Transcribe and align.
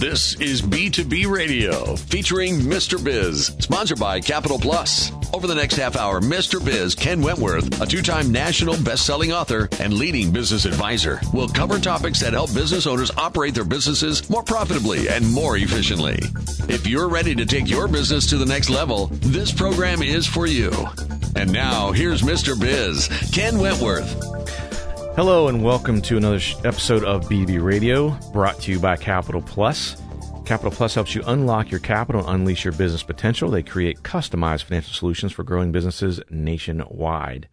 This 0.00 0.32
is 0.40 0.62
B2B 0.62 1.30
Radio 1.30 1.94
featuring 1.94 2.54
Mr. 2.54 3.04
Biz, 3.04 3.48
sponsored 3.58 4.00
by 4.00 4.18
Capital 4.18 4.58
Plus. 4.58 5.12
Over 5.34 5.46
the 5.46 5.54
next 5.54 5.76
half 5.76 5.94
hour, 5.94 6.22
Mr. 6.22 6.64
Biz, 6.64 6.94
Ken 6.94 7.20
Wentworth, 7.20 7.82
a 7.82 7.84
two 7.86 8.00
time 8.00 8.32
national 8.32 8.82
best 8.82 9.04
selling 9.04 9.30
author 9.30 9.68
and 9.78 9.92
leading 9.92 10.32
business 10.32 10.64
advisor, 10.64 11.20
will 11.34 11.48
cover 11.48 11.78
topics 11.78 12.18
that 12.20 12.32
help 12.32 12.54
business 12.54 12.86
owners 12.86 13.10
operate 13.18 13.54
their 13.54 13.62
businesses 13.62 14.30
more 14.30 14.42
profitably 14.42 15.10
and 15.10 15.30
more 15.30 15.58
efficiently. 15.58 16.18
If 16.66 16.86
you're 16.86 17.10
ready 17.10 17.34
to 17.34 17.44
take 17.44 17.68
your 17.68 17.86
business 17.86 18.26
to 18.30 18.38
the 18.38 18.46
next 18.46 18.70
level, 18.70 19.08
this 19.08 19.52
program 19.52 20.00
is 20.00 20.26
for 20.26 20.46
you. 20.46 20.72
And 21.36 21.52
now, 21.52 21.92
here's 21.92 22.22
Mr. 22.22 22.58
Biz, 22.58 23.06
Ken 23.32 23.58
Wentworth. 23.58 24.29
Hello, 25.22 25.48
and 25.48 25.62
welcome 25.62 26.00
to 26.00 26.16
another 26.16 26.40
episode 26.64 27.04
of 27.04 27.28
BB 27.28 27.62
Radio, 27.62 28.08
brought 28.32 28.58
to 28.60 28.72
you 28.72 28.80
by 28.80 28.96
Capital 28.96 29.42
Plus. 29.42 30.00
Capital 30.46 30.70
Plus 30.70 30.94
helps 30.94 31.14
you 31.14 31.22
unlock 31.26 31.70
your 31.70 31.80
capital 31.80 32.22
and 32.22 32.40
unleash 32.40 32.64
your 32.64 32.72
business 32.72 33.02
potential. 33.02 33.50
They 33.50 33.62
create 33.62 34.02
customized 34.02 34.62
financial 34.62 34.94
solutions 34.94 35.32
for 35.32 35.44
growing 35.44 35.72
businesses 35.72 36.22
nationwide. 36.30 37.50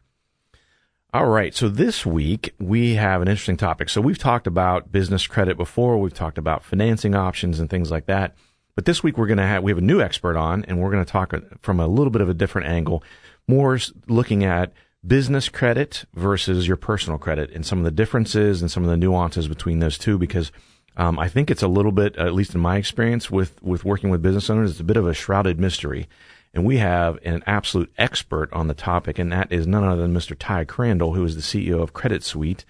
All 1.13 1.25
right, 1.25 1.53
so 1.53 1.67
this 1.67 2.05
week 2.05 2.55
we 2.57 2.95
have 2.95 3.21
an 3.21 3.27
interesting 3.27 3.57
topic. 3.57 3.89
So 3.89 3.99
we've 3.99 4.17
talked 4.17 4.47
about 4.47 4.93
business 4.93 5.27
credit 5.27 5.57
before, 5.57 5.97
we've 5.97 6.13
talked 6.13 6.37
about 6.37 6.63
financing 6.63 7.15
options 7.15 7.59
and 7.59 7.69
things 7.69 7.91
like 7.91 8.05
that. 8.05 8.33
But 8.75 8.85
this 8.85 9.03
week 9.03 9.17
we're 9.17 9.27
going 9.27 9.39
to 9.39 9.43
have 9.45 9.61
we 9.61 9.71
have 9.71 9.79
a 9.79 9.81
new 9.81 9.99
expert 9.99 10.37
on, 10.37 10.63
and 10.69 10.79
we're 10.79 10.91
going 10.91 11.03
to 11.03 11.11
talk 11.11 11.33
from 11.61 11.81
a 11.81 11.87
little 11.87 12.11
bit 12.11 12.21
of 12.21 12.29
a 12.29 12.33
different 12.33 12.69
angle, 12.69 13.03
more 13.45 13.77
looking 14.07 14.45
at 14.45 14.71
business 15.05 15.49
credit 15.49 16.05
versus 16.13 16.67
your 16.67 16.77
personal 16.77 17.19
credit 17.19 17.51
and 17.51 17.65
some 17.65 17.79
of 17.79 17.85
the 17.85 17.91
differences 17.91 18.61
and 18.61 18.71
some 18.71 18.83
of 18.83 18.89
the 18.89 18.97
nuances 18.97 19.47
between 19.47 19.79
those 19.79 19.97
two 19.97 20.17
because 20.17 20.51
um, 20.97 21.19
I 21.19 21.29
think 21.29 21.51
it's 21.51 21.61
a 21.61 21.67
little 21.67 21.91
bit, 21.91 22.15
at 22.17 22.33
least 22.33 22.55
in 22.55 22.61
my 22.61 22.77
experience 22.77 23.29
with, 23.29 23.61
with 23.61 23.85
working 23.85 24.09
with 24.09 24.23
business 24.23 24.49
owners, 24.49 24.71
it's 24.71 24.79
a 24.79 24.83
bit 24.83 24.97
of 24.97 25.07
a 25.07 25.13
shrouded 25.13 25.59
mystery. 25.59 26.09
And 26.53 26.65
we 26.65 26.77
have 26.77 27.19
an 27.23 27.43
absolute 27.45 27.93
expert 27.99 28.51
on 28.51 28.67
the 28.67 28.73
topic, 28.73 29.19
and 29.19 29.31
that 29.31 29.51
is 29.51 29.67
none 29.67 29.83
other 29.83 30.01
than 30.01 30.13
Mr. 30.13 30.35
Ty 30.37 30.65
Crandall, 30.65 31.13
who 31.13 31.23
is 31.23 31.35
the 31.35 31.41
CEO 31.41 31.83
of 31.83 31.93
Credit 31.93 32.23
Suite. 32.23 32.65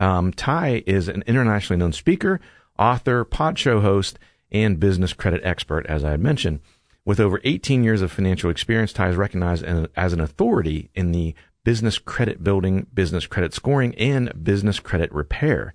Um, 0.00 0.32
Ty 0.32 0.84
is 0.86 1.08
an 1.08 1.22
internationally 1.26 1.78
known 1.78 1.92
speaker, 1.92 2.40
author, 2.78 3.24
pod 3.24 3.58
show 3.58 3.80
host, 3.80 4.18
and 4.50 4.80
business 4.80 5.12
credit 5.12 5.42
expert, 5.44 5.84
as 5.86 6.02
I 6.02 6.12
had 6.12 6.20
mentioned. 6.20 6.60
With 7.04 7.20
over 7.20 7.40
18 7.44 7.84
years 7.84 8.00
of 8.00 8.10
financial 8.10 8.50
experience, 8.50 8.92
Ty 8.92 9.10
is 9.10 9.16
recognized 9.16 9.64
as 9.64 10.12
an 10.12 10.20
authority 10.20 10.90
in 10.94 11.12
the 11.12 11.34
business 11.66 11.98
credit 11.98 12.44
building, 12.44 12.86
business 12.94 13.26
credit 13.26 13.52
scoring, 13.52 13.92
and 13.96 14.44
business 14.44 14.78
credit 14.78 15.10
repair. 15.12 15.74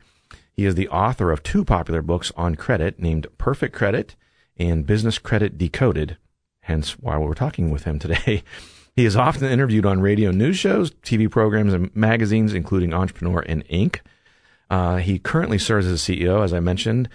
He 0.53 0.66
is 0.66 0.75
the 0.75 0.88
author 0.88 1.34
of 1.34 1.44
two 1.44 1.66
popular 1.66 2.02
books 2.02 2.31
on 2.38 2.56
credit 2.56 2.97
named 2.97 3.28
Perfect 3.38 3.75
Credit 3.75 4.16
and 4.56 4.88
Business 4.88 5.19
Credit 5.19 5.58
Decoded, 5.58 6.16
hence 6.62 6.97
why 6.97 7.17
we're 7.17 7.34
talking 7.34 7.72
with 7.72 7.84
him 7.84 8.00
today. 8.00 8.44
He 8.94 9.06
is 9.06 9.16
often 9.16 9.50
interviewed 9.50 9.86
on 9.86 10.02
radio 10.02 10.31
news 10.31 10.58
shows, 10.58 10.92
TV 10.92 11.31
programs, 11.31 11.73
and 11.73 11.95
magazines, 11.95 12.53
including 12.53 12.94
Entrepreneur 12.94 13.39
and 13.39 13.66
Inc. 13.69 14.02
Uh, 14.69 14.97
he 14.97 15.17
currently 15.17 15.58
serves 15.58 15.88
as 15.88 16.09
a 16.09 16.12
CEO, 16.12 16.44
as 16.44 16.53
I 16.53 16.59
mentioned, 16.59 17.08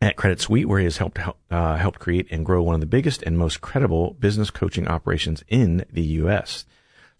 at 0.00 0.14
Credit 0.14 0.40
Suite, 0.40 0.68
where 0.68 0.78
he 0.78 0.84
has 0.84 0.98
helped 0.98 1.18
uh, 1.50 1.76
helped 1.76 1.98
create 1.98 2.28
and 2.30 2.46
grow 2.46 2.62
one 2.62 2.76
of 2.76 2.80
the 2.80 2.86
biggest 2.86 3.24
and 3.24 3.36
most 3.36 3.60
credible 3.60 4.12
business 4.20 4.50
coaching 4.50 4.86
operations 4.86 5.42
in 5.48 5.84
the 5.92 6.02
U.S. 6.02 6.64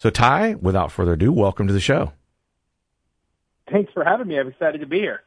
So, 0.00 0.08
Ty, 0.08 0.54
without 0.54 0.90
further 0.90 1.12
ado, 1.12 1.30
welcome 1.30 1.66
to 1.66 1.74
the 1.74 1.80
show. 1.80 2.12
Thanks 3.70 3.92
for 3.92 4.02
having 4.02 4.28
me. 4.28 4.38
I'm 4.38 4.48
excited 4.48 4.80
to 4.80 4.86
be 4.86 4.98
here. 4.98 5.20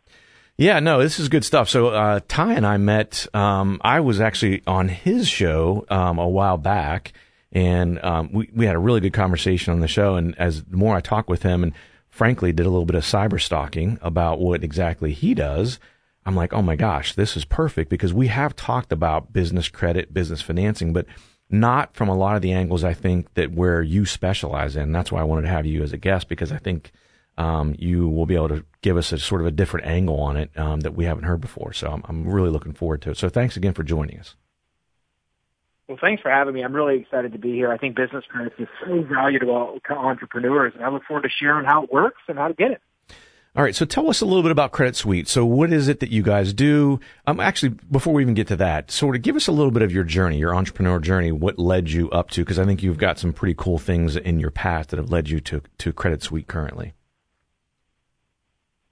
Yeah, 0.58 0.80
no, 0.80 1.00
this 1.00 1.20
is 1.20 1.30
good 1.30 1.46
stuff. 1.46 1.70
So, 1.70 1.90
uh, 1.90 2.22
Ty 2.28 2.56
and 2.56 2.66
I 2.66 2.78
met. 2.78 3.28
Um, 3.36 3.80
I 3.84 4.00
was 4.00 4.20
actually 4.20 4.64
on 4.66 4.90
his 4.90 5.28
show 5.28 5.86
um, 5.90 6.18
a 6.18 6.28
while 6.28 6.58
back, 6.58 7.14
and 7.52 8.04
um, 8.04 8.32
we 8.34 8.50
we 8.52 8.66
had 8.66 8.76
a 8.76 8.80
really 8.80 9.00
good 9.00 9.14
conversation 9.14 9.74
on 9.74 9.80
the 9.80 9.88
show. 9.88 10.16
And 10.16 10.36
as 10.40 10.64
the 10.64 10.78
more 10.78 10.96
I 10.96 11.02
talked 11.02 11.30
with 11.30 11.44
him, 11.44 11.62
and 11.62 11.74
frankly, 12.10 12.52
did 12.52 12.66
a 12.66 12.70
little 12.70 12.88
bit 12.88 12.96
of 12.96 13.04
cyber 13.04 13.40
stalking 13.40 14.00
about 14.02 14.40
what 14.40 14.64
exactly 14.64 15.14
he 15.14 15.36
does. 15.36 15.80
I'm 16.26 16.36
like, 16.36 16.52
oh 16.52 16.64
my 16.64 16.76
gosh, 16.76 17.14
this 17.14 17.38
is 17.38 17.46
perfect 17.46 17.92
because 17.92 18.12
we 18.12 18.26
have 18.28 18.56
talked 18.56 18.92
about 18.92 19.34
business 19.34 19.70
credit, 19.70 20.16
business 20.16 20.42
financing, 20.42 20.94
but 20.94 21.06
not 21.50 21.96
from 21.96 22.10
a 22.10 22.16
lot 22.16 22.36
of 22.36 22.42
the 22.42 22.54
angles 22.54 22.84
I 22.84 22.94
think 22.94 23.34
that 23.36 23.52
where 23.52 23.82
you 23.82 24.06
specialize 24.06 24.76
in. 24.76 24.92
That's 24.92 25.12
why 25.12 25.22
I 25.22 25.24
wanted 25.24 25.44
to 25.44 25.50
have 25.50 25.66
you 25.66 25.84
as 25.84 25.94
a 25.94 25.98
guest 25.98 26.28
because 26.28 26.52
I 26.52 26.58
think 26.58 26.92
um, 27.38 27.76
you 27.78 28.08
will 28.08 28.26
be 28.26 28.36
able 28.36 28.50
to 28.50 28.66
give 28.82 28.98
us 28.98 29.12
a 29.12 29.18
sort 29.18 29.42
of 29.42 29.48
a 29.48 29.52
different 29.52 29.88
angle 29.88 30.20
on 30.20 30.38
it 30.38 30.52
um, 30.58 30.82
that 30.82 30.96
we 30.96 31.06
haven't 31.06 31.24
heard 31.24 31.42
before. 31.42 31.74
So 31.74 31.90
I'm, 31.90 32.04
I'm 32.08 32.28
really 32.28 32.50
looking 32.50 32.74
forward 32.74 33.02
to 33.04 33.12
it. 33.12 33.18
So 33.18 33.30
thanks 33.30 33.58
again 33.58 33.74
for 33.74 33.84
joining 33.84 34.20
us. 34.20 34.36
Well, 35.88 35.98
thanks 36.00 36.22
for 36.22 36.32
having 36.32 36.54
me. 36.54 36.64
I'm 36.64 36.74
really 36.74 37.02
excited 37.02 37.34
to 37.34 37.40
be 37.40 37.52
here. 37.52 37.72
I 37.72 37.78
think 37.78 37.96
business 37.96 38.24
credit 38.30 38.54
is 38.58 38.68
so 38.86 39.04
valuable 39.04 39.80
to 39.88 39.94
entrepreneurs, 39.94 40.74
and 40.76 40.84
I 40.84 40.90
look 40.90 41.04
forward 41.04 41.24
to 41.24 41.30
sharing 41.30 41.66
how 41.66 41.84
it 41.84 41.92
works 41.92 42.22
and 42.28 42.38
how 42.38 42.48
to 42.48 42.54
get 42.54 42.72
it. 42.72 42.82
All 43.56 43.64
right, 43.64 43.76
so 43.76 43.86
tell 43.86 44.10
us 44.10 44.20
a 44.20 44.26
little 44.26 44.42
bit 44.42 44.52
about 44.52 44.72
Credit 44.72 44.96
Suite. 44.96 45.28
So, 45.28 45.46
what 45.46 45.72
is 45.72 45.88
it 45.88 46.00
that 46.00 46.10
you 46.10 46.24
guys 46.24 46.54
do? 46.54 47.00
Um, 47.28 47.40
actually, 47.40 47.76
before 47.92 48.12
we 48.12 48.24
even 48.24 48.34
get 48.34 48.48
to 48.48 48.56
that, 48.56 48.90
sort 48.90 49.16
of 49.16 49.22
give 49.22 49.36
us 49.36 49.46
a 49.46 49.52
little 49.52 49.70
bit 49.70 49.84
of 49.84 49.92
your 49.92 50.04
journey, 50.04 50.40
your 50.40 50.56
entrepreneur 50.56 51.00
journey. 51.00 51.32
What 51.32 51.60
led 51.60 51.92
you 51.92 52.10
up 52.10 52.32
to? 52.32 52.42
Because 52.42 52.58
I 52.58 52.66
think 52.66 52.82
you've 52.82 52.98
got 52.98 53.20
some 53.20 53.32
pretty 53.32 53.54
cool 53.56 53.78
things 53.78 54.16
in 54.16 54.40
your 54.40 54.50
past 54.50 54.90
that 54.90 54.98
have 54.98 55.12
led 55.12 55.30
you 55.30 55.40
to 55.42 55.62
to 55.78 55.94
Credit 55.94 56.24
Suite 56.24 56.48
currently. 56.48 56.94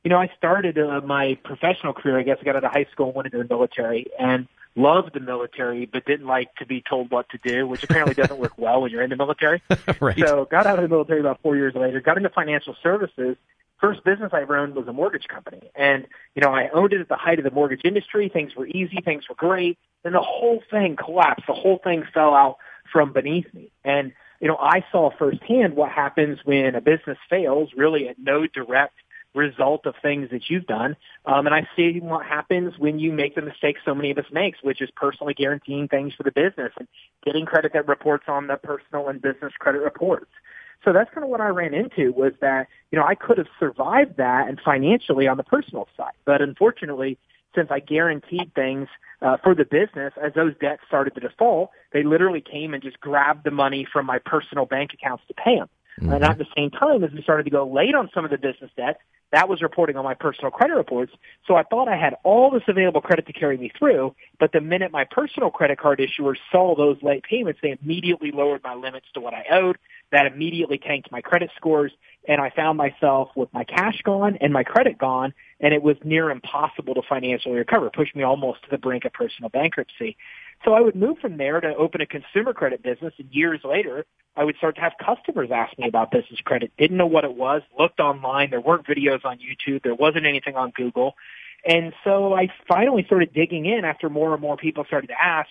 You 0.03 0.11
know, 0.11 0.17
I 0.17 0.29
started 0.37 0.77
uh, 0.77 1.01
my 1.01 1.39
professional 1.43 1.93
career. 1.93 2.19
I 2.19 2.23
guess 2.23 2.37
I 2.39 2.43
got 2.43 2.55
out 2.55 2.63
of 2.63 2.71
high 2.71 2.85
school 2.91 3.07
and 3.07 3.15
went 3.15 3.25
into 3.33 3.39
the 3.39 3.45
military, 3.51 4.11
and 4.19 4.47
loved 4.75 5.15
the 5.15 5.21
military, 5.21 5.87
but 5.87 6.05
didn't 6.05 6.27
like 6.27 6.53
to 6.57 6.67
be 6.67 6.83
told 6.87 7.09
what 7.09 7.27
to 7.29 7.39
do, 7.43 7.65
which 7.65 7.83
apparently 7.83 8.13
doesn't 8.13 8.37
work 8.37 8.53
well 8.59 8.83
when 8.83 8.91
you're 8.91 9.01
in 9.01 9.09
the 9.09 9.17
military. 9.17 9.63
right. 9.99 10.19
So, 10.19 10.45
got 10.45 10.67
out 10.67 10.77
of 10.77 10.83
the 10.83 10.89
military 10.89 11.19
about 11.19 11.41
four 11.41 11.55
years 11.55 11.73
later. 11.73 11.99
Got 11.99 12.17
into 12.17 12.29
financial 12.29 12.75
services 12.83 13.37
first 13.81 14.03
business 14.03 14.31
I 14.31 14.43
ever 14.43 14.55
owned 14.55 14.75
was 14.75 14.87
a 14.87 14.93
mortgage 14.93 15.27
company. 15.27 15.71
And, 15.75 16.07
you 16.35 16.41
know, 16.41 16.53
I 16.53 16.69
owned 16.69 16.93
it 16.93 17.01
at 17.01 17.09
the 17.09 17.15
height 17.15 17.39
of 17.39 17.43
the 17.43 17.51
mortgage 17.51 17.81
industry. 17.83 18.29
Things 18.29 18.55
were 18.55 18.67
easy. 18.67 18.99
Things 19.03 19.27
were 19.27 19.35
great. 19.35 19.77
Then 20.03 20.13
the 20.13 20.21
whole 20.21 20.61
thing 20.69 20.95
collapsed. 20.95 21.47
The 21.47 21.53
whole 21.53 21.79
thing 21.83 22.03
fell 22.13 22.33
out 22.33 22.57
from 22.91 23.11
beneath 23.11 23.51
me. 23.53 23.71
And, 23.83 24.13
you 24.39 24.47
know, 24.47 24.57
I 24.57 24.85
saw 24.91 25.09
firsthand 25.17 25.75
what 25.75 25.91
happens 25.91 26.39
when 26.45 26.75
a 26.75 26.81
business 26.81 27.17
fails, 27.29 27.69
really 27.75 28.07
at 28.07 28.19
no 28.19 28.47
direct 28.47 28.93
result 29.33 29.85
of 29.85 29.95
things 30.01 30.29
that 30.31 30.49
you've 30.49 30.65
done. 30.65 30.95
Um, 31.25 31.45
and 31.45 31.55
I 31.55 31.67
see 31.75 31.99
what 32.01 32.25
happens 32.25 32.77
when 32.77 32.99
you 32.99 33.11
make 33.13 33.35
the 33.35 33.41
mistakes 33.41 33.81
so 33.85 33.95
many 33.95 34.11
of 34.11 34.17
us 34.17 34.25
makes, 34.31 34.61
which 34.61 34.81
is 34.81 34.89
personally 34.95 35.33
guaranteeing 35.33 35.87
things 35.87 36.13
for 36.13 36.23
the 36.23 36.31
business 36.31 36.73
and 36.77 36.87
getting 37.23 37.45
credit 37.45 37.71
reports 37.87 38.25
on 38.27 38.47
the 38.47 38.57
personal 38.57 39.07
and 39.07 39.21
business 39.21 39.53
credit 39.59 39.81
reports. 39.81 40.31
So 40.83 40.93
that's 40.93 41.09
kind 41.13 41.23
of 41.23 41.29
what 41.29 41.41
I 41.41 41.47
ran 41.47 41.73
into 41.73 42.11
was 42.11 42.33
that, 42.41 42.67
you 42.91 42.97
know, 42.97 43.05
I 43.05 43.15
could 43.15 43.37
have 43.37 43.47
survived 43.59 44.17
that 44.17 44.47
and 44.47 44.59
financially 44.59 45.27
on 45.27 45.37
the 45.37 45.43
personal 45.43 45.87
side. 45.95 46.13
But 46.25 46.41
unfortunately, 46.41 47.17
since 47.53 47.69
I 47.69 47.79
guaranteed 47.79 48.53
things 48.55 48.87
uh, 49.21 49.37
for 49.43 49.53
the 49.53 49.65
business, 49.65 50.13
as 50.21 50.33
those 50.33 50.53
debts 50.59 50.81
started 50.87 51.13
to 51.15 51.19
default, 51.19 51.71
they 51.91 52.03
literally 52.03 52.41
came 52.41 52.73
and 52.73 52.81
just 52.81 52.99
grabbed 52.99 53.43
the 53.43 53.51
money 53.51 53.85
from 53.91 54.05
my 54.05 54.19
personal 54.19 54.65
bank 54.65 54.91
accounts 54.93 55.23
to 55.27 55.33
pay 55.33 55.57
them. 55.57 55.69
Mm-hmm. 55.99 56.13
And 56.13 56.23
at 56.23 56.37
the 56.37 56.47
same 56.55 56.71
time, 56.71 57.03
as 57.03 57.11
we 57.11 57.21
started 57.21 57.43
to 57.43 57.49
go 57.49 57.67
late 57.67 57.93
on 57.93 58.09
some 58.13 58.25
of 58.25 58.31
the 58.31 58.37
business 58.37 58.71
debt, 58.75 58.99
that 59.31 59.47
was 59.47 59.61
reporting 59.61 59.95
on 59.95 60.03
my 60.03 60.13
personal 60.13 60.51
credit 60.51 60.73
reports. 60.75 61.13
So 61.47 61.55
I 61.55 61.63
thought 61.63 61.87
I 61.87 61.95
had 61.95 62.15
all 62.23 62.51
this 62.51 62.63
available 62.67 63.01
credit 63.01 63.27
to 63.27 63.33
carry 63.33 63.57
me 63.57 63.71
through. 63.77 64.13
But 64.39 64.51
the 64.51 64.59
minute 64.59 64.91
my 64.91 65.05
personal 65.05 65.49
credit 65.51 65.79
card 65.79 65.99
issuers 65.99 66.35
saw 66.51 66.75
those 66.75 67.01
late 67.01 67.23
payments, 67.23 67.59
they 67.61 67.77
immediately 67.81 68.31
lowered 68.31 68.61
my 68.63 68.75
limits 68.75 69.07
to 69.13 69.21
what 69.21 69.33
I 69.33 69.45
owed. 69.51 69.77
That 70.11 70.25
immediately 70.25 70.77
tanked 70.77 71.11
my 71.11 71.21
credit 71.21 71.51
scores. 71.55 71.91
And 72.27 72.39
I 72.39 72.51
found 72.51 72.77
myself 72.77 73.29
with 73.35 73.51
my 73.53 73.63
cash 73.63 74.01
gone 74.03 74.37
and 74.41 74.53
my 74.53 74.63
credit 74.63 74.97
gone. 74.97 75.33
And 75.59 75.73
it 75.73 75.81
was 75.81 75.97
near 76.03 76.29
impossible 76.29 76.93
to 76.95 77.01
financially 77.07 77.55
recover, 77.55 77.89
pushed 77.89 78.15
me 78.15 78.23
almost 78.23 78.63
to 78.63 78.69
the 78.69 78.77
brink 78.77 79.05
of 79.05 79.13
personal 79.13 79.49
bankruptcy. 79.49 80.17
So 80.63 80.73
I 80.73 80.81
would 80.81 80.95
move 80.95 81.17
from 81.19 81.37
there 81.37 81.59
to 81.59 81.75
open 81.75 82.01
a 82.01 82.05
consumer 82.05 82.53
credit 82.53 82.83
business. 82.83 83.13
And 83.17 83.29
years 83.31 83.61
later, 83.63 84.05
I 84.35 84.43
would 84.43 84.55
start 84.57 84.75
to 84.75 84.81
have 84.81 84.93
customers 85.03 85.49
ask 85.51 85.77
me 85.77 85.87
about 85.87 86.11
business 86.11 86.39
credit. 86.41 86.71
Didn't 86.77 86.97
know 86.97 87.07
what 87.07 87.23
it 87.23 87.33
was, 87.33 87.63
looked 87.77 87.99
online. 87.99 88.49
There 88.49 88.61
weren't 88.61 88.85
videos 88.85 89.25
on 89.25 89.39
YouTube. 89.39 89.83
There 89.83 89.95
wasn't 89.95 90.25
anything 90.25 90.55
on 90.55 90.71
Google. 90.71 91.15
And 91.65 91.93
so 92.03 92.33
I 92.33 92.47
finally 92.67 93.03
started 93.05 93.33
digging 93.33 93.65
in 93.65 93.85
after 93.85 94.09
more 94.09 94.33
and 94.33 94.41
more 94.41 94.57
people 94.57 94.83
started 94.85 95.07
to 95.07 95.21
ask 95.21 95.49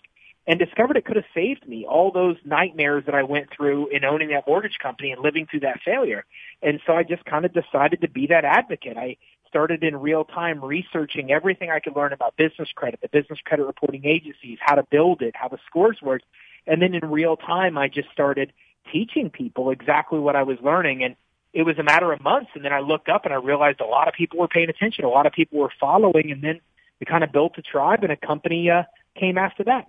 and 0.50 0.58
discovered 0.58 0.97
it 0.97 1.05
could 1.05 1.14
have 1.14 1.26
saved 1.32 1.64
me 1.69 1.87
all 1.87 2.11
those 2.11 2.37
nightmares 2.44 3.05
that 3.06 3.14
I 3.14 3.23
went 3.23 3.50
through 3.56 3.87
in 3.91 4.05
owning 4.05 4.31
that 4.31 4.49
mortgage 4.49 4.79
company 4.82 5.12
and 5.12 5.23
living 5.23 5.47
through 5.49 5.61
that 5.61 5.79
failure. 5.85 6.25
And 6.61 6.81
so 6.85 6.93
I 6.93 7.05
just 7.05 7.25
kind 7.25 7.44
of 7.44 7.52
decided 7.52 8.00
to 8.00 8.08
be 8.08 8.26
that 8.26 8.44
advocate. 8.44 8.97
I 8.97 9.17
started 9.47 9.85
in 9.85 9.97
real 9.97 10.25
time 10.25 10.61
researching 10.64 11.31
everything 11.31 11.70
I 11.70 11.79
could 11.79 11.94
learn 11.94 12.12
about 12.12 12.37
business 12.37 12.69
credit, 12.75 12.99
the 13.00 13.08
business 13.08 13.38
credit 13.44 13.64
reporting 13.64 14.05
agencies, 14.05 14.58
how 14.61 14.75
to 14.75 14.82
build 14.82 15.23
it, 15.23 15.37
how 15.37 15.47
the 15.47 15.58
scores 15.67 16.02
work. 16.02 16.23
And 16.67 16.82
then 16.82 16.96
in 16.96 17.08
real 17.08 17.37
time, 17.37 17.79
I 17.79 17.87
just 17.87 18.11
started 18.11 18.53
teaching 18.93 19.31
people 19.31 19.70
exactly 19.70 20.19
what 20.19 20.35
I 20.35 20.43
was 20.43 20.58
learning. 20.64 21.05
And 21.05 21.14
it 21.53 21.62
was 21.62 21.79
a 21.79 21.85
matter 21.85 22.12
of 22.12 22.20
months. 22.20 22.50
And 22.56 22.64
then 22.64 22.73
I 22.73 22.81
looked 22.81 23.08
up 23.08 23.25
and 23.25 23.32
I 23.32 23.37
realized 23.37 23.81
a 23.81 23.87
lot 23.87 24.08
of 24.08 24.14
people 24.14 24.41
were 24.41 24.49
paying 24.49 24.69
attention. 24.69 25.05
A 25.05 25.11
lot 25.11 25.26
of 25.26 25.32
people 25.32 25.61
were 25.61 25.73
following. 25.79 26.32
And 26.32 26.43
then 26.43 26.61
we 26.99 27.06
kind 27.06 27.23
of 27.23 27.31
built 27.31 27.53
a 27.56 27.62
tribe, 27.62 28.03
and 28.03 28.11
a 28.11 28.17
company 28.17 28.69
uh, 28.69 28.82
came 29.17 29.38
after 29.38 29.62
that. 29.62 29.87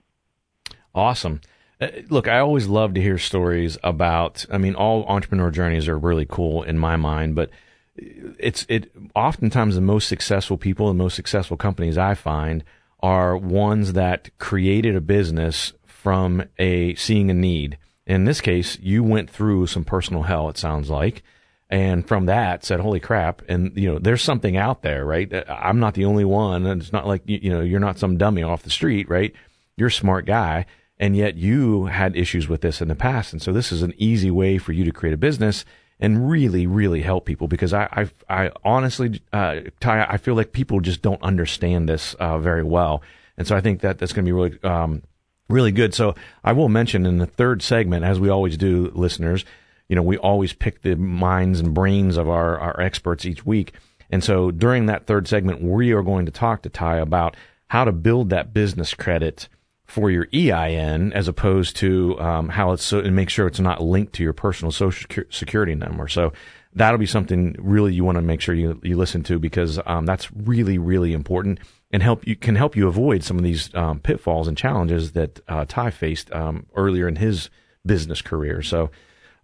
Awesome. 0.93 1.41
Uh, 1.79 1.87
look, 2.09 2.27
I 2.27 2.39
always 2.39 2.67
love 2.67 2.93
to 2.93 3.01
hear 3.01 3.17
stories 3.17 3.77
about. 3.83 4.45
I 4.51 4.57
mean, 4.57 4.75
all 4.75 5.05
entrepreneur 5.05 5.49
journeys 5.49 5.87
are 5.87 5.97
really 5.97 6.27
cool 6.29 6.63
in 6.63 6.77
my 6.77 6.95
mind, 6.95 7.35
but 7.35 7.49
it's 7.95 8.65
it. 8.69 8.91
Oftentimes, 9.15 9.75
the 9.75 9.81
most 9.81 10.07
successful 10.07 10.57
people 10.57 10.89
and 10.89 10.97
most 10.97 11.15
successful 11.15 11.57
companies 11.57 11.97
I 11.97 12.13
find 12.13 12.63
are 12.99 13.35
ones 13.35 13.93
that 13.93 14.29
created 14.37 14.95
a 14.95 15.01
business 15.01 15.73
from 15.85 16.43
a 16.59 16.93
seeing 16.95 17.31
a 17.31 17.33
need. 17.33 17.77
In 18.05 18.25
this 18.25 18.41
case, 18.41 18.77
you 18.79 19.03
went 19.03 19.29
through 19.29 19.67
some 19.67 19.83
personal 19.83 20.23
hell. 20.23 20.49
It 20.49 20.57
sounds 20.57 20.89
like, 20.89 21.23
and 21.69 22.07
from 22.07 22.27
that 22.27 22.63
said, 22.63 22.79
"Holy 22.79 22.99
crap!" 22.99 23.41
And 23.47 23.75
you 23.75 23.91
know, 23.91 23.99
there's 23.99 24.21
something 24.21 24.55
out 24.55 24.83
there, 24.83 25.03
right? 25.03 25.31
I'm 25.47 25.79
not 25.79 25.95
the 25.95 26.05
only 26.05 26.25
one, 26.25 26.67
and 26.67 26.81
it's 26.81 26.93
not 26.93 27.07
like 27.07 27.23
you 27.25 27.49
know, 27.49 27.61
you're 27.61 27.79
not 27.79 27.97
some 27.97 28.17
dummy 28.17 28.43
off 28.43 28.63
the 28.63 28.69
street, 28.69 29.09
right? 29.09 29.33
You're 29.77 29.87
a 29.87 29.91
smart 29.91 30.25
guy 30.27 30.67
and 31.01 31.17
yet 31.17 31.35
you 31.35 31.87
had 31.87 32.15
issues 32.15 32.47
with 32.47 32.61
this 32.61 32.79
in 32.79 32.87
the 32.87 32.95
past. 32.95 33.33
And 33.33 33.41
so 33.41 33.51
this 33.51 33.71
is 33.71 33.81
an 33.81 33.93
easy 33.97 34.29
way 34.29 34.59
for 34.59 34.71
you 34.71 34.85
to 34.85 34.91
create 34.91 35.13
a 35.13 35.17
business 35.17 35.65
and 35.99 36.29
really, 36.29 36.67
really 36.67 37.01
help 37.01 37.25
people 37.25 37.47
because 37.47 37.73
I, 37.73 38.07
I, 38.29 38.43
I 38.43 38.51
honestly, 38.63 39.19
uh, 39.33 39.61
Ty, 39.79 40.05
I 40.07 40.17
feel 40.17 40.35
like 40.35 40.53
people 40.53 40.79
just 40.79 41.01
don't 41.01 41.21
understand 41.23 41.89
this 41.89 42.13
uh, 42.13 42.37
very 42.37 42.63
well. 42.63 43.01
And 43.35 43.47
so 43.47 43.55
I 43.55 43.61
think 43.61 43.81
that 43.81 43.97
that's 43.97 44.13
going 44.13 44.25
to 44.25 44.29
be 44.29 44.31
really, 44.31 44.59
um, 44.63 45.01
really 45.49 45.71
good. 45.71 45.95
So 45.95 46.13
I 46.43 46.53
will 46.53 46.69
mention 46.69 47.07
in 47.07 47.17
the 47.17 47.25
third 47.25 47.63
segment, 47.63 48.05
as 48.05 48.19
we 48.19 48.29
always 48.29 48.55
do, 48.55 48.91
listeners, 48.93 49.43
you 49.89 49.95
know, 49.95 50.03
we 50.03 50.17
always 50.17 50.53
pick 50.53 50.83
the 50.83 50.95
minds 50.95 51.59
and 51.59 51.73
brains 51.73 52.15
of 52.15 52.29
our, 52.29 52.59
our 52.59 52.79
experts 52.79 53.25
each 53.25 53.43
week. 53.43 53.73
And 54.11 54.23
so 54.23 54.51
during 54.51 54.85
that 54.85 55.07
third 55.07 55.27
segment, 55.27 55.63
we 55.63 55.93
are 55.93 56.03
going 56.03 56.27
to 56.27 56.31
talk 56.31 56.61
to 56.61 56.69
Ty 56.69 56.97
about 56.97 57.35
how 57.69 57.85
to 57.85 57.91
build 57.91 58.29
that 58.29 58.53
business 58.53 58.93
credit 58.93 59.47
for 59.91 60.09
your 60.09 60.25
EIN 60.33 61.11
as 61.11 61.27
opposed 61.27 61.75
to 61.75 62.17
um, 62.21 62.47
how 62.47 62.71
it's 62.71 62.83
so, 62.83 62.99
and 62.99 63.13
make 63.13 63.29
sure 63.29 63.45
it's 63.45 63.59
not 63.59 63.83
linked 63.83 64.13
to 64.13 64.23
your 64.23 64.31
personal 64.31 64.71
social 64.71 65.25
security 65.29 65.75
number. 65.75 66.07
So 66.07 66.31
that'll 66.73 66.97
be 66.97 67.05
something 67.05 67.57
really 67.59 67.93
you 67.93 68.05
want 68.05 68.15
to 68.15 68.21
make 68.21 68.39
sure 68.39 68.55
you, 68.55 68.79
you 68.83 68.95
listen 68.95 69.21
to 69.23 69.37
because 69.37 69.79
um, 69.85 70.05
that's 70.05 70.31
really 70.31 70.77
really 70.77 71.11
important 71.11 71.59
and 71.91 72.01
help 72.01 72.25
you 72.25 72.37
can 72.37 72.55
help 72.55 72.77
you 72.77 72.87
avoid 72.87 73.21
some 73.21 73.37
of 73.37 73.43
these 73.43 73.73
um, 73.75 73.99
pitfalls 73.99 74.47
and 74.47 74.57
challenges 74.57 75.11
that 75.11 75.41
uh, 75.49 75.65
Ty 75.67 75.91
faced 75.91 76.31
um, 76.31 76.65
earlier 76.73 77.07
in 77.07 77.17
his 77.17 77.49
business 77.85 78.21
career. 78.21 78.61
So. 78.61 78.89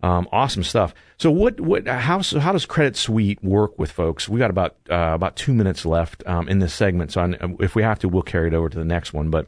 Um, 0.03 0.29
awesome 0.31 0.63
stuff. 0.63 0.93
So, 1.17 1.31
what, 1.31 1.59
what, 1.59 1.87
how, 1.87 2.21
so 2.21 2.39
how 2.39 2.51
does 2.51 2.67
Credit 2.67 2.95
Suite 2.95 3.43
work 3.43 3.79
with 3.79 3.89
folks? 3.89 4.29
We 4.29 4.37
got 4.37 4.51
about 4.51 4.75
uh, 4.91 5.13
about 5.15 5.35
two 5.35 5.55
minutes 5.55 5.87
left 5.87 6.21
um, 6.27 6.47
in 6.47 6.59
this 6.59 6.71
segment, 6.71 7.13
so 7.13 7.21
I, 7.21 7.33
if 7.59 7.73
we 7.73 7.81
have 7.81 7.97
to, 7.99 8.07
we'll 8.07 8.21
carry 8.21 8.49
it 8.49 8.53
over 8.53 8.69
to 8.69 8.77
the 8.77 8.85
next 8.85 9.11
one. 9.11 9.31
But 9.31 9.47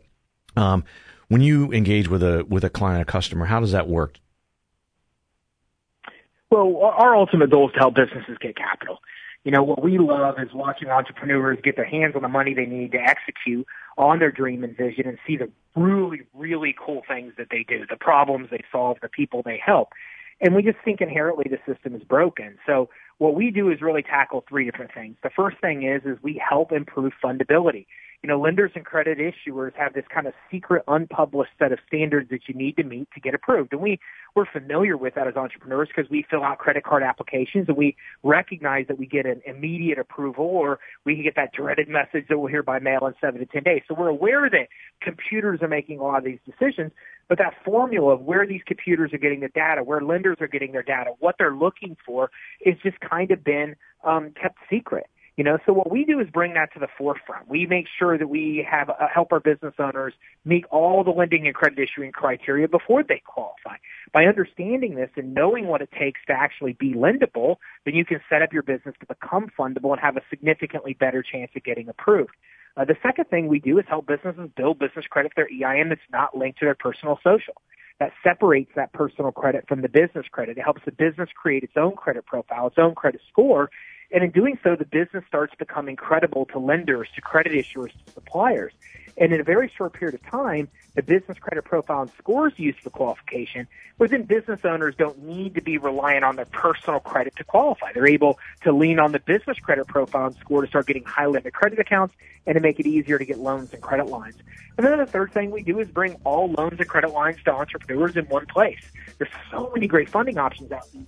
um, 0.59 0.83
when 1.29 1.41
you 1.41 1.71
engage 1.71 2.09
with 2.09 2.21
a 2.21 2.45
with 2.47 2.63
a 2.63 2.69
client, 2.69 3.01
a 3.01 3.06
customer, 3.06 3.45
how 3.45 3.59
does 3.59 3.71
that 3.71 3.88
work? 3.88 4.19
Well, 6.50 6.77
our 6.77 7.15
ultimate 7.15 7.51
goal 7.51 7.69
is 7.69 7.73
to 7.73 7.79
help 7.79 7.95
businesses 7.95 8.38
get 8.41 8.56
capital. 8.57 9.00
You 9.44 9.51
know, 9.51 9.63
what 9.63 9.81
we 9.81 9.97
love 9.97 10.35
is 10.39 10.50
watching 10.53 10.89
entrepreneurs 10.89 11.59
get 11.63 11.75
their 11.75 11.85
hands 11.85 12.15
on 12.15 12.23
the 12.23 12.27
money 12.27 12.53
they 12.53 12.65
need 12.65 12.91
to 12.91 12.97
execute 12.97 13.65
on 13.97 14.19
their 14.19 14.31
dream 14.31 14.63
and 14.63 14.75
vision 14.75 15.07
and 15.07 15.17
see 15.25 15.38
the 15.38 15.50
really, 15.75 16.23
really 16.33 16.75
cool 16.77 17.03
things 17.07 17.33
that 17.38 17.47
they 17.50 17.63
do, 17.63 17.85
the 17.89 17.95
problems 17.95 18.50
they 18.51 18.63
solve, 18.71 18.97
the 19.01 19.07
people 19.07 19.41
they 19.44 19.62
help. 19.63 19.89
And 20.41 20.55
we 20.55 20.63
just 20.63 20.77
think 20.83 21.00
inherently 21.00 21.45
the 21.50 21.59
system 21.71 21.95
is 21.95 22.03
broken. 22.03 22.57
So 22.65 22.89
what 23.19 23.36
we 23.36 23.51
do 23.51 23.69
is 23.69 23.81
really 23.81 24.01
tackle 24.01 24.44
three 24.50 24.66
different 24.66 24.94
things. 24.94 25.16
The 25.24 25.30
first 25.30 25.57
thing 25.62 25.83
is, 25.83 26.01
is 26.04 26.18
we 26.24 26.42
help 26.50 26.71
improve 26.71 27.13
fundability 27.24 27.86
you 28.21 28.27
know, 28.27 28.39
lenders 28.39 28.71
and 28.75 28.86
credit 28.86 29.18
issuers 29.18 29.74
have 29.75 29.94
this 29.94 30.04
kind 30.13 30.27
of 30.27 30.33
secret, 30.51 30.83
unpublished 30.89 31.54
set 31.57 31.71
of 31.71 31.80
standards 31.88 32.30
that 32.31 32.42
you 32.48 32.54
need 32.54 32.75
to 32.75 32.83
meet 32.83 33.07
to 33.13 33.21
get 33.21 33.33
approved. 33.33 33.71
And 33.71 33.81
we, 33.81 33.98
we're 34.36 34.45
familiar 34.45 34.98
with 34.98 35.16
that 35.16 35.27
as 35.27 35.38
entrepreneurs 35.38 35.88
because 35.88 36.10
we 36.12 36.25
fill 36.30 36.44
out 36.44 36.57
credit 36.57 36.83
card 36.83 37.01
applications 37.01 37.69
and 37.69 37.77
we 37.77 37.95
recognize 38.21 38.88
that 38.88 39.00
we 39.00 39.06
get 39.06 39.25
an 39.25 39.42
immediate 39.45 40.00
approval 40.00 40.45
or 40.45 40.80
we 41.06 41.15
can 41.15 41.24
get 41.24 41.36
that 41.38 41.54
dreaded 41.54 41.88
message 41.88 42.25
that 42.27 42.38
we'll 42.38 42.50
hear 42.50 42.63
by 42.63 42.80
mail 42.80 43.06
in 43.07 43.13
seven 43.22 43.39
to 43.39 43.45
10 43.45 43.63
days. 43.63 43.83
So 43.88 43.94
we're 43.94 44.10
aware 44.10 44.50
that 44.50 44.68
computers 45.01 45.62
are 45.62 45.69
making 45.69 46.00
a 46.00 46.04
lot 46.04 46.18
of 46.18 46.25
these 46.25 46.39
decisions, 46.45 46.92
but 47.29 47.37
that 47.37 47.53
formula 47.63 48.15
of 48.15 48.21
where 48.21 48.45
these 48.45 48.61
computers 48.65 49.13
are 49.13 49.19
getting 49.19 49.39
the 49.39 49.49
data, 49.49 49.83
where 49.83 50.01
lenders 50.01 50.37
are 50.41 50.47
getting 50.47 50.71
their 50.71 50.83
data, 50.83 51.11
what 51.19 51.35
they're 51.37 51.55
looking 51.55 51.95
for 52.05 52.31
is 52.65 52.75
just 52.83 52.99
kind 52.99 53.31
of 53.31 53.43
been 53.43 53.75
um, 54.03 54.31
kept 54.31 54.57
secret. 54.69 55.05
You 55.37 55.45
know, 55.45 55.57
so 55.65 55.71
what 55.71 55.89
we 55.89 56.03
do 56.03 56.19
is 56.19 56.27
bring 56.29 56.55
that 56.55 56.73
to 56.73 56.79
the 56.79 56.89
forefront. 56.97 57.47
We 57.47 57.65
make 57.65 57.85
sure 57.97 58.17
that 58.17 58.27
we 58.27 58.67
have 58.69 58.89
uh, 58.89 59.07
help 59.13 59.31
our 59.31 59.39
business 59.39 59.73
owners 59.79 60.13
meet 60.43 60.65
all 60.65 61.01
the 61.05 61.11
lending 61.11 61.47
and 61.47 61.55
credit 61.55 61.79
issuing 61.79 62.11
criteria 62.11 62.67
before 62.67 63.03
they 63.03 63.21
qualify. 63.25 63.77
By 64.11 64.25
understanding 64.25 64.95
this 64.95 65.09
and 65.15 65.33
knowing 65.33 65.67
what 65.67 65.81
it 65.81 65.91
takes 65.97 66.19
to 66.27 66.33
actually 66.33 66.73
be 66.73 66.93
lendable, 66.93 67.55
then 67.85 67.95
you 67.95 68.03
can 68.03 68.19
set 68.29 68.41
up 68.41 68.51
your 68.51 68.63
business 68.63 68.95
to 68.99 69.05
become 69.05 69.49
fundable 69.57 69.91
and 69.91 70.01
have 70.01 70.17
a 70.17 70.21
significantly 70.29 70.93
better 70.93 71.23
chance 71.23 71.51
of 71.55 71.63
getting 71.63 71.87
approved. 71.87 72.35
Uh, 72.79 72.85
the 72.85 72.95
second 73.03 73.25
thing 73.25 73.47
we 73.47 73.59
do 73.59 73.77
is 73.77 73.85
help 73.89 74.07
businesses 74.07 74.49
build 74.55 74.79
business 74.79 75.05
credit 75.09 75.33
for 75.35 75.43
their 75.43 75.73
EIN 75.73 75.89
that's 75.89 75.99
not 76.13 76.37
linked 76.37 76.59
to 76.59 76.65
their 76.65 76.75
personal 76.75 77.19
social. 77.21 77.61
That 77.99 78.13
separates 78.23 78.71
that 78.77 78.93
personal 78.93 79.33
credit 79.33 79.65
from 79.67 79.81
the 79.81 79.89
business 79.89 80.25
credit. 80.31 80.57
It 80.57 80.61
helps 80.61 80.81
the 80.85 80.93
business 80.93 81.27
create 81.35 81.63
its 81.63 81.73
own 81.75 81.97
credit 81.97 82.25
profile, 82.25 82.67
its 82.67 82.77
own 82.79 82.95
credit 82.95 83.19
score, 83.29 83.69
and 84.11 84.23
in 84.23 84.31
doing 84.31 84.57
so, 84.63 84.75
the 84.75 84.85
business 84.85 85.23
starts 85.27 85.53
becoming 85.56 85.95
credible 85.95 86.45
to 86.47 86.59
lenders, 86.59 87.07
to 87.15 87.21
credit 87.21 87.53
issuers, 87.53 87.91
to 87.91 88.11
suppliers. 88.13 88.73
And 89.17 89.33
in 89.33 89.41
a 89.41 89.44
very 89.44 89.71
short 89.75 89.94
period 89.94 90.15
of 90.15 90.23
time, 90.23 90.69
the 90.95 91.03
business 91.03 91.38
credit 91.38 91.65
profile 91.65 92.03
and 92.03 92.11
scores 92.17 92.53
used 92.57 92.79
for 92.79 92.89
qualification, 92.89 93.67
but 93.97 94.09
then 94.11 94.23
business 94.23 94.61
owners 94.63 94.95
don't 94.97 95.21
need 95.23 95.56
to 95.56 95.61
be 95.61 95.77
reliant 95.77 96.23
on 96.23 96.38
their 96.38 96.45
personal 96.45 97.01
credit 97.01 97.35
to 97.35 97.44
qualify. 97.44 97.91
They're 97.91 98.07
able 98.07 98.39
to 98.61 98.71
lean 98.71 98.97
on 98.97 99.11
the 99.11 99.19
business 99.19 99.59
credit 99.59 99.88
profile 99.88 100.27
and 100.27 100.35
score 100.38 100.62
to 100.62 100.67
start 100.67 100.88
getting 100.88 101.03
high 101.03 101.27
limit 101.27 101.53
credit 101.53 101.79
accounts 101.79 102.15
and 102.47 102.55
to 102.55 102.62
make 102.62 102.79
it 102.79 102.88
easier 102.88 103.19
to 103.19 103.25
get 103.25 103.38
loans 103.38 103.73
and 103.73 103.81
credit 103.81 104.07
lines. 104.07 104.35
And 104.77 104.88
then 104.88 104.97
the 104.97 105.05
third 105.05 105.33
thing 105.33 105.51
we 105.51 105.63
do 105.63 105.79
is 105.79 105.89
bring 105.89 106.15
all 106.23 106.50
loans 106.51 106.79
and 106.79 106.88
credit 106.88 107.12
lines 107.12 107.44
to 107.44 107.53
entrepreneurs 107.53 108.15
in 108.15 108.25
one 108.25 108.45
place. 108.45 108.79
There's 109.17 109.31
so 109.51 109.69
many 109.75 109.88
great 109.88 110.07
funding 110.07 110.38
options 110.38 110.71
out 110.71 110.88
there 110.94 111.03